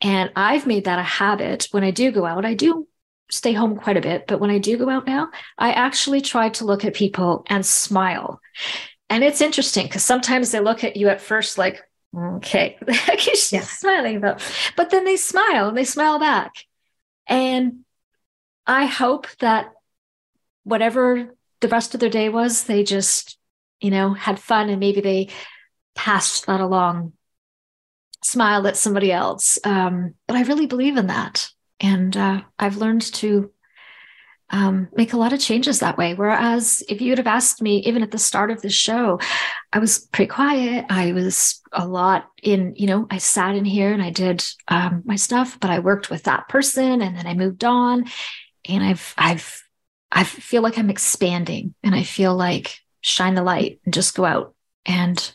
[0.01, 2.45] And I've made that a habit when I do go out.
[2.45, 2.87] I do
[3.29, 6.49] stay home quite a bit, but when I do go out now, I actually try
[6.49, 8.41] to look at people and smile.
[9.09, 11.81] And it's interesting because sometimes they look at you at first like,
[12.15, 12.77] okay,
[13.17, 13.61] she's yeah.
[13.61, 14.41] smiling about,
[14.75, 16.53] but then they smile and they smile back.
[17.27, 17.85] And
[18.65, 19.71] I hope that
[20.63, 23.37] whatever the rest of their day was, they just,
[23.79, 25.29] you know, had fun and maybe they
[25.95, 27.13] passed that along,
[28.23, 29.59] smiled at somebody else.
[29.63, 31.49] Um, but I really believe in that.
[31.79, 33.51] And uh, I've learned to
[34.51, 36.13] um, make a lot of changes that way.
[36.13, 39.19] Whereas if you would have asked me, even at the start of the show,
[39.71, 40.85] I was pretty quiet.
[40.89, 45.03] I was a lot in, you know, I sat in here and I did um,
[45.05, 48.05] my stuff, but I worked with that person and then I moved on.
[48.67, 49.63] And I've, I've,
[50.11, 54.25] I feel like I'm expanding and I feel like shine the light and just go
[54.25, 54.53] out
[54.85, 55.33] and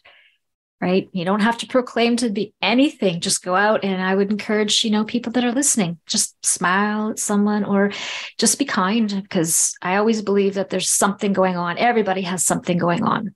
[0.81, 1.09] right?
[1.12, 3.20] You don't have to proclaim to be anything.
[3.20, 7.11] Just go out and i would encourage you know people that are listening just smile
[7.11, 7.93] at someone or
[8.39, 11.79] just be kind because i always believe that there's something going on.
[11.79, 13.35] Everybody has something going on.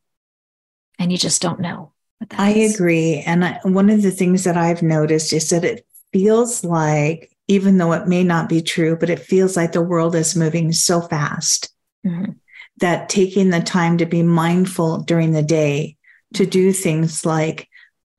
[0.98, 1.92] And you just don't know
[2.32, 2.74] i is.
[2.74, 3.22] agree.
[3.26, 7.78] And I, one of the things that i've noticed is that it feels like even
[7.78, 11.00] though it may not be true but it feels like the world is moving so
[11.00, 11.72] fast
[12.06, 12.32] mm-hmm.
[12.78, 15.96] that taking the time to be mindful during the day
[16.34, 17.68] to do things like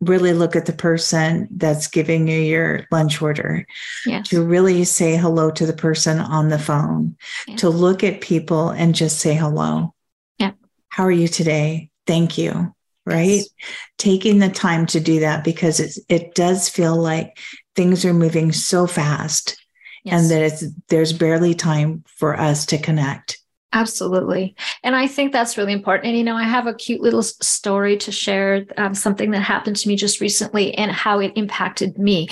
[0.02, 3.66] really look at the person that's giving you your lunch order,
[4.06, 4.28] yes.
[4.30, 7.16] to really say hello to the person on the phone,
[7.48, 7.60] yes.
[7.62, 9.94] to look at people and just say hello.
[10.40, 10.54] Yeah.
[10.90, 11.92] How are you today?
[12.08, 12.74] Thank you.
[13.06, 13.30] Right.
[13.30, 13.50] Yes.
[13.98, 17.38] Taking the time to do that because it's, it does feel like
[17.76, 19.58] things are moving so fast
[20.06, 23.41] and that it's, there's barely time for us to connect.
[23.74, 24.56] Absolutely.
[24.84, 26.08] And I think that's really important.
[26.08, 29.78] And, you know, I have a cute little story to share, um, something that happened
[29.78, 32.28] to me just recently and how it impacted me.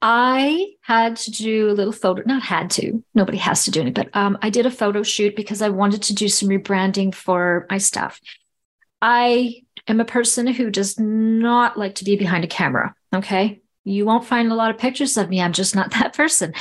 [0.00, 3.94] I had to do a little photo, not had to, nobody has to do it,
[3.94, 7.66] but um, I did a photo shoot because I wanted to do some rebranding for
[7.70, 8.20] my stuff.
[9.00, 12.94] I am a person who does not like to be behind a camera.
[13.14, 13.60] Okay.
[13.84, 15.40] You won't find a lot of pictures of me.
[15.40, 16.54] I'm just not that person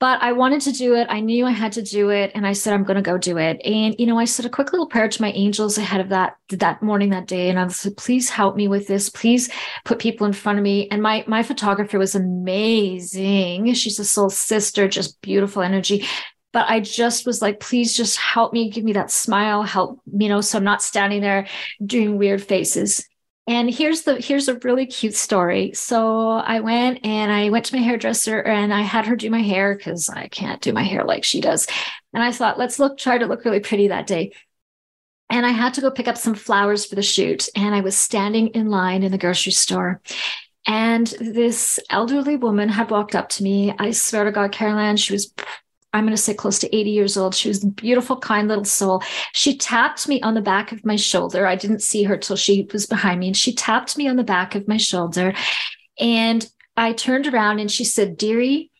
[0.00, 1.08] but I wanted to do it.
[1.10, 2.30] I knew I had to do it.
[2.34, 3.60] And I said, I'm going to go do it.
[3.64, 6.36] And, you know, I said a quick little prayer to my angels ahead of that,
[6.50, 7.50] that morning, that day.
[7.50, 9.10] And I said, please help me with this.
[9.10, 9.50] Please
[9.84, 10.88] put people in front of me.
[10.90, 13.74] And my, my photographer was amazing.
[13.74, 16.06] She's a soul sister, just beautiful energy.
[16.52, 20.28] But I just was like, please just help me, give me that smile, help, you
[20.28, 21.46] know, so I'm not standing there
[21.84, 23.06] doing weird faces.
[23.48, 25.72] And here's the here's a really cute story.
[25.72, 29.40] So I went and I went to my hairdresser and I had her do my
[29.40, 31.66] hair because I can't do my hair like she does.
[32.12, 34.32] And I thought, let's look, try to look really pretty that day.
[35.30, 37.48] And I had to go pick up some flowers for the shoot.
[37.56, 40.02] And I was standing in line in the grocery store.
[40.66, 43.74] And this elderly woman had walked up to me.
[43.78, 45.32] I swear to God, Carolan, she was
[45.92, 47.34] I'm going to say close to 80 years old.
[47.34, 49.02] She was a beautiful, kind little soul.
[49.32, 51.46] She tapped me on the back of my shoulder.
[51.46, 53.28] I didn't see her till she was behind me.
[53.28, 55.32] And she tapped me on the back of my shoulder.
[55.98, 58.70] And I turned around and she said, Dearie,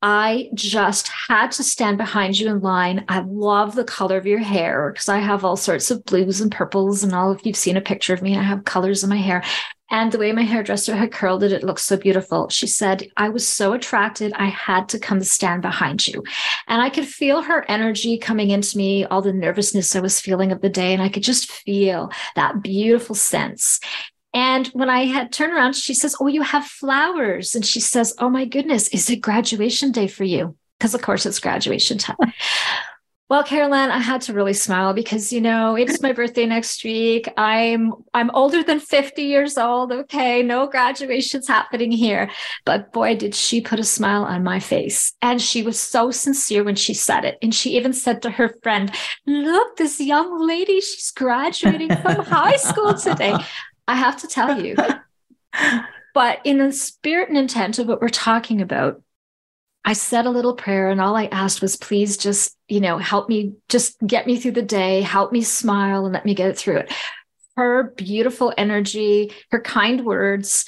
[0.00, 3.04] I just had to stand behind you in line.
[3.08, 6.52] I love the color of your hair because I have all sorts of blues and
[6.52, 8.36] purples and all of you've seen a picture of me.
[8.36, 9.42] I have colors in my hair.
[9.90, 12.48] And the way my hairdresser had curled it, it looked so beautiful.
[12.50, 16.22] She said, I was so attracted, I had to come stand behind you.
[16.66, 20.52] And I could feel her energy coming into me, all the nervousness I was feeling
[20.52, 20.92] of the day.
[20.92, 23.80] And I could just feel that beautiful sense.
[24.34, 27.54] And when I had turned around, she says, Oh, you have flowers.
[27.54, 30.54] And she says, Oh my goodness, is it graduation day for you?
[30.78, 32.16] Because, of course, it's graduation time.
[33.28, 37.28] Well, Carolan, I had to really smile because you know it's my birthday next week.
[37.36, 39.92] I'm I'm older than 50 years old.
[39.92, 42.30] Okay, no graduations happening here.
[42.64, 45.12] But boy, did she put a smile on my face.
[45.20, 47.36] And she was so sincere when she said it.
[47.42, 48.90] And she even said to her friend,
[49.26, 53.34] Look, this young lady, she's graduating from high school today.
[53.86, 54.74] I have to tell you.
[56.14, 59.00] But in the spirit and intent of what we're talking about,
[59.88, 63.26] I said a little prayer and all I asked was, please just, you know, help
[63.26, 66.80] me, just get me through the day, help me smile and let me get through
[66.80, 66.92] it.
[67.56, 70.66] Her beautiful energy, her kind words.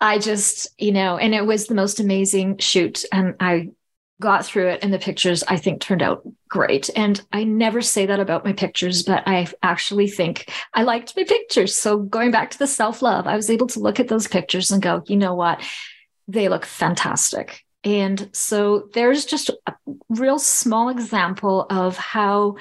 [0.00, 3.04] I just, you know, and it was the most amazing shoot.
[3.12, 3.68] And I
[4.20, 6.90] got through it and the pictures I think turned out great.
[6.96, 11.22] And I never say that about my pictures, but I actually think I liked my
[11.22, 11.76] pictures.
[11.76, 14.72] So going back to the self love, I was able to look at those pictures
[14.72, 15.62] and go, you know what?
[16.26, 17.64] They look fantastic.
[17.84, 19.74] And so there's just a
[20.08, 22.56] real small example of how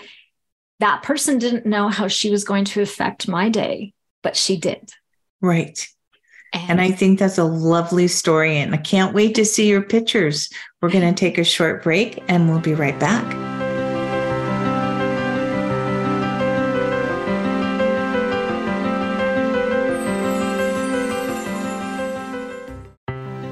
[0.80, 3.94] that person didn't know how she was going to affect my day,
[4.24, 4.92] but she did.
[5.40, 5.88] Right.
[6.54, 8.58] And, and I think that's a lovely story.
[8.58, 10.50] And I can't wait to see your pictures.
[10.82, 13.61] We're going to take a short break and we'll be right back.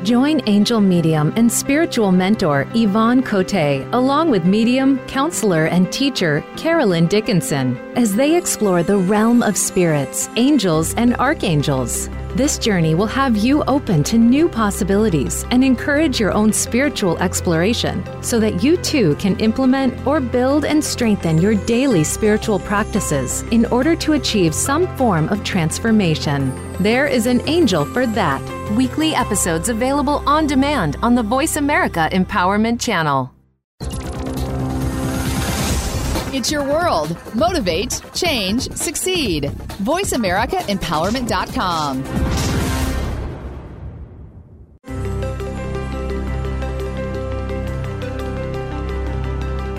[0.10, 7.06] Join angel medium and spiritual mentor Yvonne Cote, along with medium, counselor, and teacher Carolan
[7.06, 12.10] Dickinson, as they explore the realm of spirits, angels, and archangels.
[12.36, 18.04] This journey will have you open to new possibilities and encourage your own spiritual exploration
[18.22, 23.66] so that you too can implement or build and strengthen your daily spiritual practices in
[23.66, 26.54] order to achieve some form of transformation.
[26.80, 28.42] There is an angel for that.
[28.78, 33.34] Weekly episodes available on demand on the Voice America Empowerment Channel.
[36.32, 37.18] It's your world.
[37.34, 39.46] Motivate, change, succeed.
[39.82, 42.04] VoiceAmericaEmpowerment.com.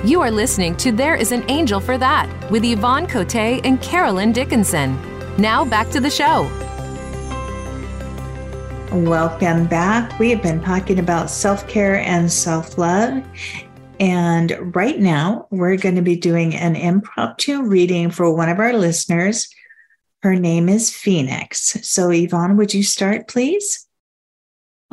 [0.04, 4.32] You are listening to There is an Angel for That with Yvonne Cote and Carolan
[4.32, 4.98] Dickinson.
[5.36, 6.50] Now back to the show.
[8.92, 10.18] Welcome back.
[10.18, 13.22] We have been talking about self care and self love.
[14.00, 18.72] And right now, we're going to be doing an impromptu reading for one of our
[18.72, 19.46] listeners.
[20.22, 21.76] Her name is Phoenix.
[21.82, 23.86] So, Yvonne, would you start, please?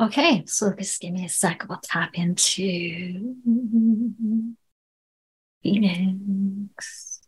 [0.00, 1.66] Okay, so just give me a sec.
[1.68, 3.34] We'll tap into
[5.62, 7.20] Phoenix.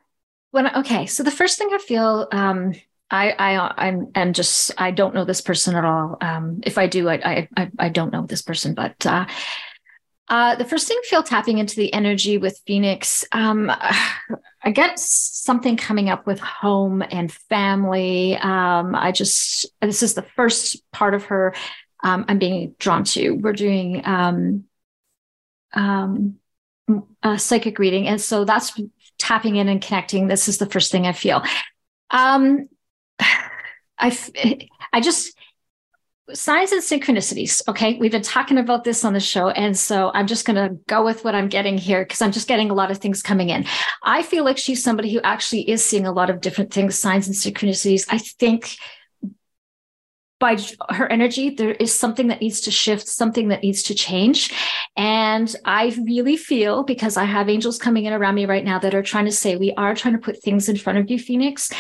[0.52, 2.74] when okay so the first thing i feel um
[3.12, 6.18] I, I, I'm, am just, I don't know this person at all.
[6.22, 9.26] Um, if I do, I, I, I don't know this person, but, uh,
[10.28, 13.72] uh, the first thing feel tapping into the energy with Phoenix, um,
[14.64, 18.36] I get something coming up with home and family.
[18.38, 21.54] Um, I just, this is the first part of her
[22.04, 23.32] um, I'm being drawn to.
[23.32, 24.64] We're doing um,
[25.74, 26.38] um,
[27.22, 28.08] a psychic reading.
[28.08, 28.80] And so that's
[29.20, 30.28] tapping in and connecting.
[30.28, 31.44] This is the first thing I feel.
[32.10, 32.70] Um,
[33.20, 34.18] I,
[34.94, 35.34] I just,
[36.34, 37.62] signs and synchronicities.
[37.68, 37.98] Okay.
[38.00, 39.50] We've been talking about this on the show.
[39.50, 42.48] And so I'm just going to go with what I'm getting here because I'm just
[42.48, 43.66] getting a lot of things coming in.
[44.04, 47.28] I feel like she's somebody who actually is seeing a lot of different things, signs
[47.28, 48.08] and synchronicities.
[48.10, 48.76] I think
[50.40, 50.58] by
[50.90, 54.52] her energy, there is something that needs to shift, something that needs to change.
[54.98, 58.96] And I really feel because I have angels coming in around me right now that
[58.96, 61.72] are trying to say, we are trying to put things in front of you, Phoenix.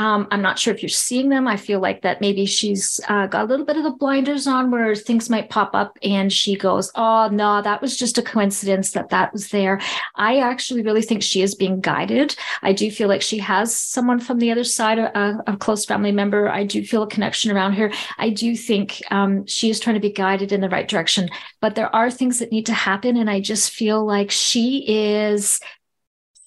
[0.00, 1.46] Um, I'm not sure if you're seeing them.
[1.46, 4.70] I feel like that maybe she's uh, got a little bit of the blinders on
[4.70, 8.92] where things might pop up and she goes, Oh, no, that was just a coincidence
[8.92, 9.78] that that was there.
[10.16, 12.34] I actually really think she is being guided.
[12.62, 16.12] I do feel like she has someone from the other side, a, a close family
[16.12, 16.48] member.
[16.48, 17.92] I do feel a connection around her.
[18.16, 21.28] I do think um, she is trying to be guided in the right direction,
[21.60, 23.18] but there are things that need to happen.
[23.18, 25.60] And I just feel like she is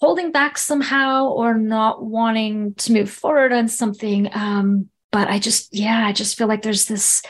[0.03, 4.29] holding back somehow or not wanting to move forward on something.
[4.33, 7.21] Um, but I just, yeah, I just feel like there's this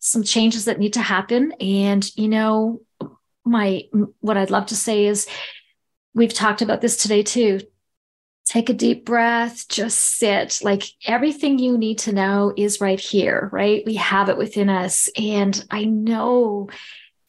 [0.00, 1.52] some changes that need to happen.
[1.52, 2.82] And, you know,
[3.46, 3.84] my
[4.20, 5.26] what I'd love to say is
[6.12, 7.60] we've talked about this today too.
[8.44, 10.58] Take a deep breath, just sit.
[10.62, 13.84] Like everything you need to know is right here, right?
[13.86, 15.08] We have it within us.
[15.16, 16.68] And I know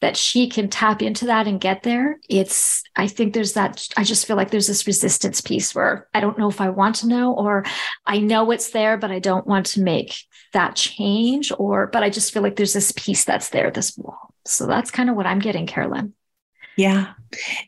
[0.04, 4.04] that she can tap into that and get there it's i think there's that i
[4.04, 7.08] just feel like there's this resistance piece where i don't know if i want to
[7.08, 7.64] know or
[8.04, 10.14] i know it's there but i don't want to make
[10.52, 14.34] that change or but i just feel like there's this piece that's there this wall.
[14.46, 16.12] So that's kind of what i'm getting carolan.
[16.76, 17.14] Yeah.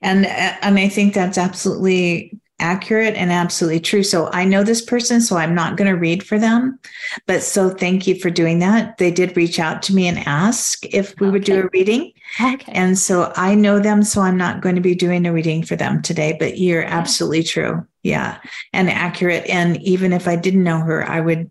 [0.03, 4.03] And and i think that's absolutely accurate and absolutely true.
[4.03, 6.79] So I know this person, so I'm not going to read for them.
[7.27, 8.99] But so thank you for doing that.
[8.99, 11.33] They did reach out to me and ask if we okay.
[11.33, 12.13] would do a reading.
[12.41, 12.73] Okay.
[12.73, 15.77] And so I know them, so I'm not going to be doing a reading for
[15.77, 17.87] them today, but you're absolutely true.
[18.03, 18.39] Yeah.
[18.73, 19.47] And accurate.
[19.49, 21.51] And even if I didn't know her, I would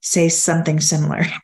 [0.00, 1.24] say something similar.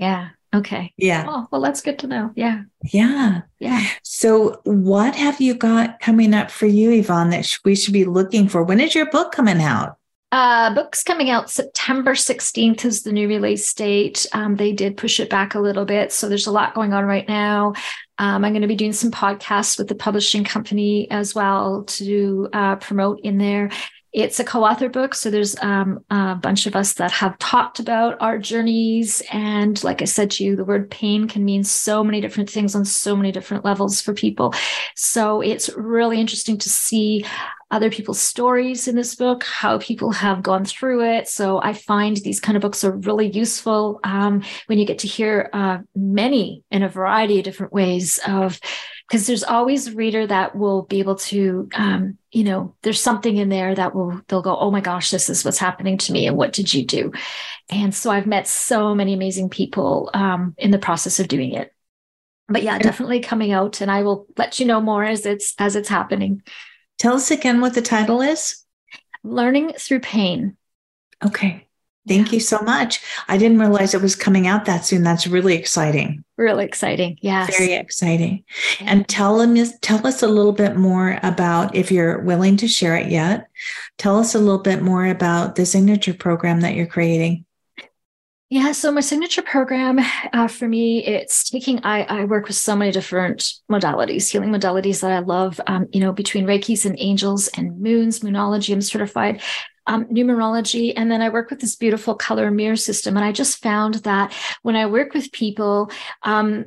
[0.00, 0.28] Yeah.
[0.54, 0.94] Okay.
[0.96, 1.26] Yeah.
[1.28, 2.30] Oh, well, that's good to know.
[2.34, 2.62] Yeah.
[2.82, 3.42] Yeah.
[3.58, 3.86] Yeah.
[4.02, 8.48] So, what have you got coming up for you, Yvonne, that we should be looking
[8.48, 8.64] for?
[8.64, 9.98] When is your book coming out?
[10.30, 14.26] Uh, book's coming out September 16th is the new release date.
[14.32, 16.12] Um, they did push it back a little bit.
[16.12, 17.72] So there's a lot going on right now.
[18.18, 22.48] Um, I'm going to be doing some podcasts with the publishing company as well to
[22.52, 23.70] uh, promote in there.
[24.18, 25.14] It's a co author book.
[25.14, 29.22] So there's um, a bunch of us that have talked about our journeys.
[29.30, 32.74] And like I said to you, the word pain can mean so many different things
[32.74, 34.54] on so many different levels for people.
[34.96, 37.24] So it's really interesting to see
[37.70, 41.28] other people's stories in this book, how people have gone through it.
[41.28, 45.06] So I find these kind of books are really useful um, when you get to
[45.06, 48.58] hear uh, many in a variety of different ways of
[49.06, 53.36] because there's always a reader that will be able to um, you know there's something
[53.36, 56.26] in there that will they'll go oh my gosh this is what's happening to me
[56.26, 57.12] and what did you do?
[57.70, 61.74] And so i've met so many amazing people um, in the process of doing it.
[62.48, 65.76] But yeah definitely coming out and i will let you know more as it's as
[65.76, 66.42] it's happening
[66.98, 68.64] tell us again what the title is
[69.22, 70.56] learning through pain
[71.24, 71.68] okay
[72.08, 72.34] Thank yeah.
[72.34, 73.00] you so much.
[73.28, 75.02] I didn't realize it was coming out that soon.
[75.02, 76.24] That's really exciting.
[76.36, 77.18] Really exciting.
[77.20, 77.56] Yes.
[77.56, 78.44] Very exciting.
[78.80, 78.86] Yeah.
[78.88, 82.96] And tell them tell us a little bit more about if you're willing to share
[82.96, 83.48] it yet.
[83.98, 87.44] Tell us a little bit more about the signature program that you're creating.
[88.50, 90.00] Yeah, so my signature program
[90.32, 91.84] uh, for me, it's taking.
[91.84, 95.60] I, I work with so many different modalities, healing modalities that I love.
[95.66, 98.72] Um, you know, between Reiki's and angels and moons, moonology.
[98.72, 99.42] I'm certified
[99.88, 100.92] um, numerology.
[100.94, 103.16] And then I work with this beautiful color mirror system.
[103.16, 104.32] And I just found that
[104.62, 105.90] when I work with people,
[106.22, 106.66] um,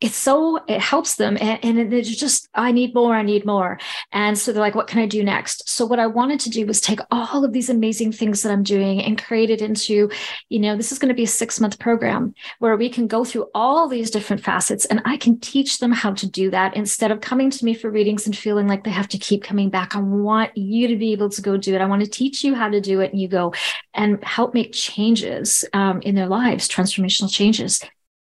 [0.00, 3.78] it's so it helps them and, and it's just i need more i need more.
[4.12, 5.68] And so they're like what can i do next?
[5.68, 8.62] So what i wanted to do was take all of these amazing things that i'm
[8.62, 10.10] doing and create it into
[10.48, 13.24] you know this is going to be a six month program where we can go
[13.24, 17.10] through all these different facets and i can teach them how to do that instead
[17.10, 19.94] of coming to me for readings and feeling like they have to keep coming back.
[19.94, 21.80] I want you to be able to go do it.
[21.80, 23.54] I want to teach you how to do it and you go
[23.94, 27.80] and help make changes um, in their lives transformational changes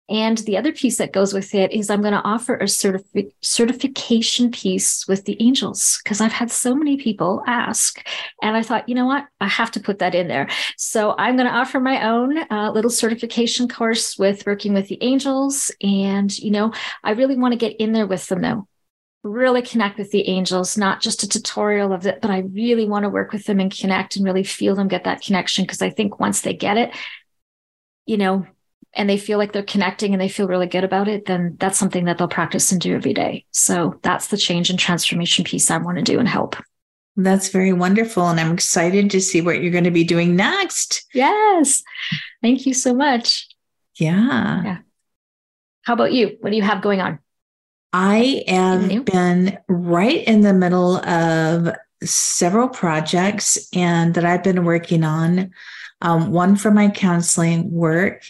[0.10, 3.32] and the other piece that goes with it is I'm going to offer a certifi-
[3.42, 8.06] certification piece with the angels because I've had so many people ask.
[8.42, 9.26] And I thought, you know what?
[9.40, 10.50] I have to put that in there.
[10.78, 15.02] So I'm going to offer my own uh, little certification course with working with the
[15.02, 15.72] angels.
[15.82, 18.68] And, you know, I really want to get in there with them though
[19.22, 23.04] really connect with the angels, not just a tutorial of it, but I really want
[23.04, 25.66] to work with them and connect and really feel them get that connection.
[25.66, 26.96] Because I think once they get it,
[28.06, 28.48] you know,
[28.94, 31.78] and they feel like they're connecting and they feel really good about it, then that's
[31.78, 33.46] something that they'll practice and do every day.
[33.52, 36.56] So that's the change and transformation piece I want to do and help.
[37.16, 38.28] That's very wonderful.
[38.28, 41.06] And I'm excited to see what you're going to be doing next.
[41.14, 41.84] Yes.
[42.42, 43.48] Thank you so much.
[43.96, 44.64] Yeah.
[44.64, 44.78] Yeah.
[45.84, 46.38] How about you?
[46.40, 47.20] What do you have going on?
[47.92, 51.74] I have been right in the middle of
[52.04, 55.52] several projects and that I've been working on.
[56.02, 58.24] Um, one for my counseling work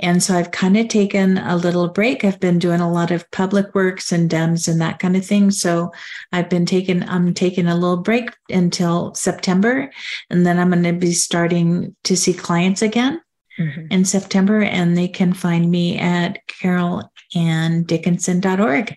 [0.00, 2.24] and so I've kind of taken a little break.
[2.24, 5.50] I've been doing a lot of public works and DEMS and that kind of thing.
[5.50, 5.92] So
[6.32, 9.92] I've been taking, I'm taking a little break until September.
[10.30, 13.20] And then I'm going to be starting to see clients again
[13.58, 13.88] mm-hmm.
[13.90, 14.62] in September.
[14.62, 18.96] And they can find me at carolandickinson.org.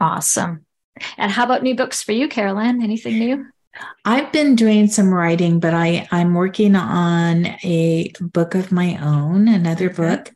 [0.00, 0.64] Awesome.
[1.16, 2.82] And how about new books for you, Carolan?
[2.82, 3.46] Anything new?
[4.04, 9.48] I've been doing some writing, but I, I'm working on a book of my own,
[9.48, 10.32] another book,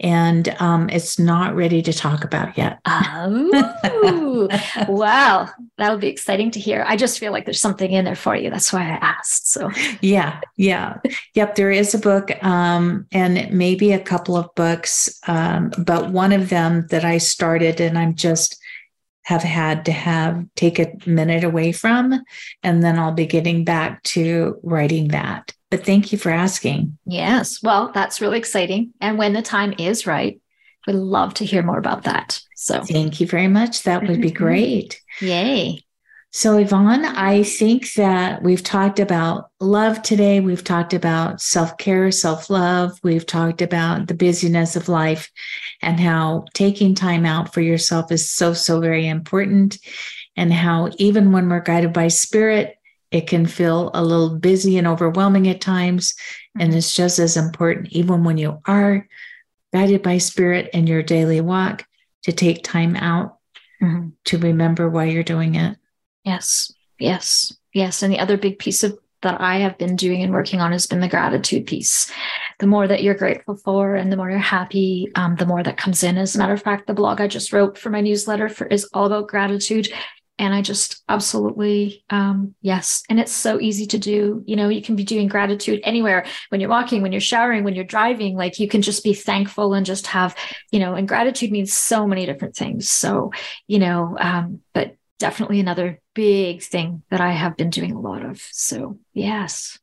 [0.00, 2.78] and um, it's not ready to talk about yet.
[2.86, 4.48] oh,
[4.88, 5.48] wow.
[5.78, 6.84] That'll be exciting to hear.
[6.86, 8.50] I just feel like there's something in there for you.
[8.50, 9.50] That's why I asked.
[9.50, 9.70] So,
[10.00, 10.98] yeah, yeah.
[11.34, 16.32] Yep, there is a book um, and maybe a couple of books, um, but one
[16.32, 18.60] of them that I started and I'm just
[19.26, 22.22] have had to have take a minute away from
[22.62, 25.52] and then I'll be getting back to writing that.
[25.68, 26.96] But thank you for asking.
[27.06, 27.60] Yes.
[27.60, 28.92] Well, that's really exciting.
[29.00, 30.40] And when the time is right,
[30.86, 32.40] we'd love to hear more about that.
[32.54, 33.82] So thank you very much.
[33.82, 35.02] That would be great.
[35.20, 35.84] Yay.
[36.32, 40.40] So, Yvonne, I think that we've talked about love today.
[40.40, 42.98] We've talked about self care, self love.
[43.02, 45.30] We've talked about the busyness of life
[45.80, 49.78] and how taking time out for yourself is so, so very important.
[50.36, 52.76] And how even when we're guided by spirit,
[53.10, 56.14] it can feel a little busy and overwhelming at times.
[56.58, 59.08] And it's just as important, even when you are
[59.72, 61.86] guided by spirit in your daily walk,
[62.24, 63.38] to take time out
[63.80, 64.08] mm-hmm.
[64.24, 65.78] to remember why you're doing it.
[66.26, 68.02] Yes, yes, yes.
[68.02, 70.86] And the other big piece of that I have been doing and working on has
[70.86, 72.12] been the gratitude piece.
[72.58, 75.78] The more that you're grateful for and the more you're happy, um, the more that
[75.78, 76.18] comes in.
[76.18, 78.88] As a matter of fact, the blog I just wrote for my newsletter for, is
[78.92, 79.88] all about gratitude.
[80.38, 83.04] And I just absolutely, um, yes.
[83.08, 84.42] And it's so easy to do.
[84.46, 87.74] You know, you can be doing gratitude anywhere when you're walking, when you're showering, when
[87.74, 88.36] you're driving.
[88.36, 90.36] Like you can just be thankful and just have,
[90.72, 92.90] you know, and gratitude means so many different things.
[92.90, 93.32] So,
[93.66, 98.24] you know, um, but definitely another big thing that I have been doing a lot
[98.24, 98.40] of.
[98.50, 99.78] So, yes.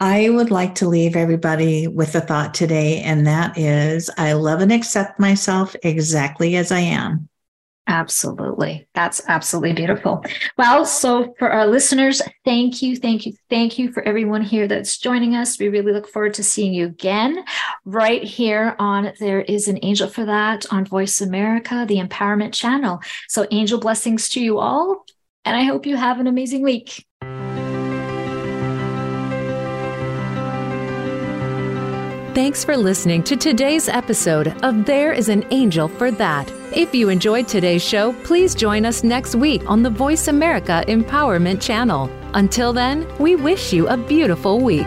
[0.00, 4.60] I would like to leave everybody with a thought today, and that is I love
[4.60, 7.28] and accept myself exactly as I am.
[7.88, 8.88] Absolutely.
[8.94, 10.24] That's absolutely beautiful.
[10.58, 14.98] Well, so for our listeners, thank you, thank you, thank you for everyone here that's
[14.98, 15.58] joining us.
[15.58, 17.44] We really look forward to seeing you again
[17.84, 23.00] right here on There is an Angel for That on Voice America, the Empowerment Channel.
[23.28, 25.04] So, angel blessings to you all,
[25.46, 27.06] and I hope you have an amazing week.
[32.34, 36.52] Thanks for listening to today's episode of There is an Angel for That.
[36.74, 41.62] If you enjoyed today's show, please join us next week on the Voice America Empowerment
[41.62, 42.10] Channel.
[42.34, 44.86] Until then, we wish you a beautiful week.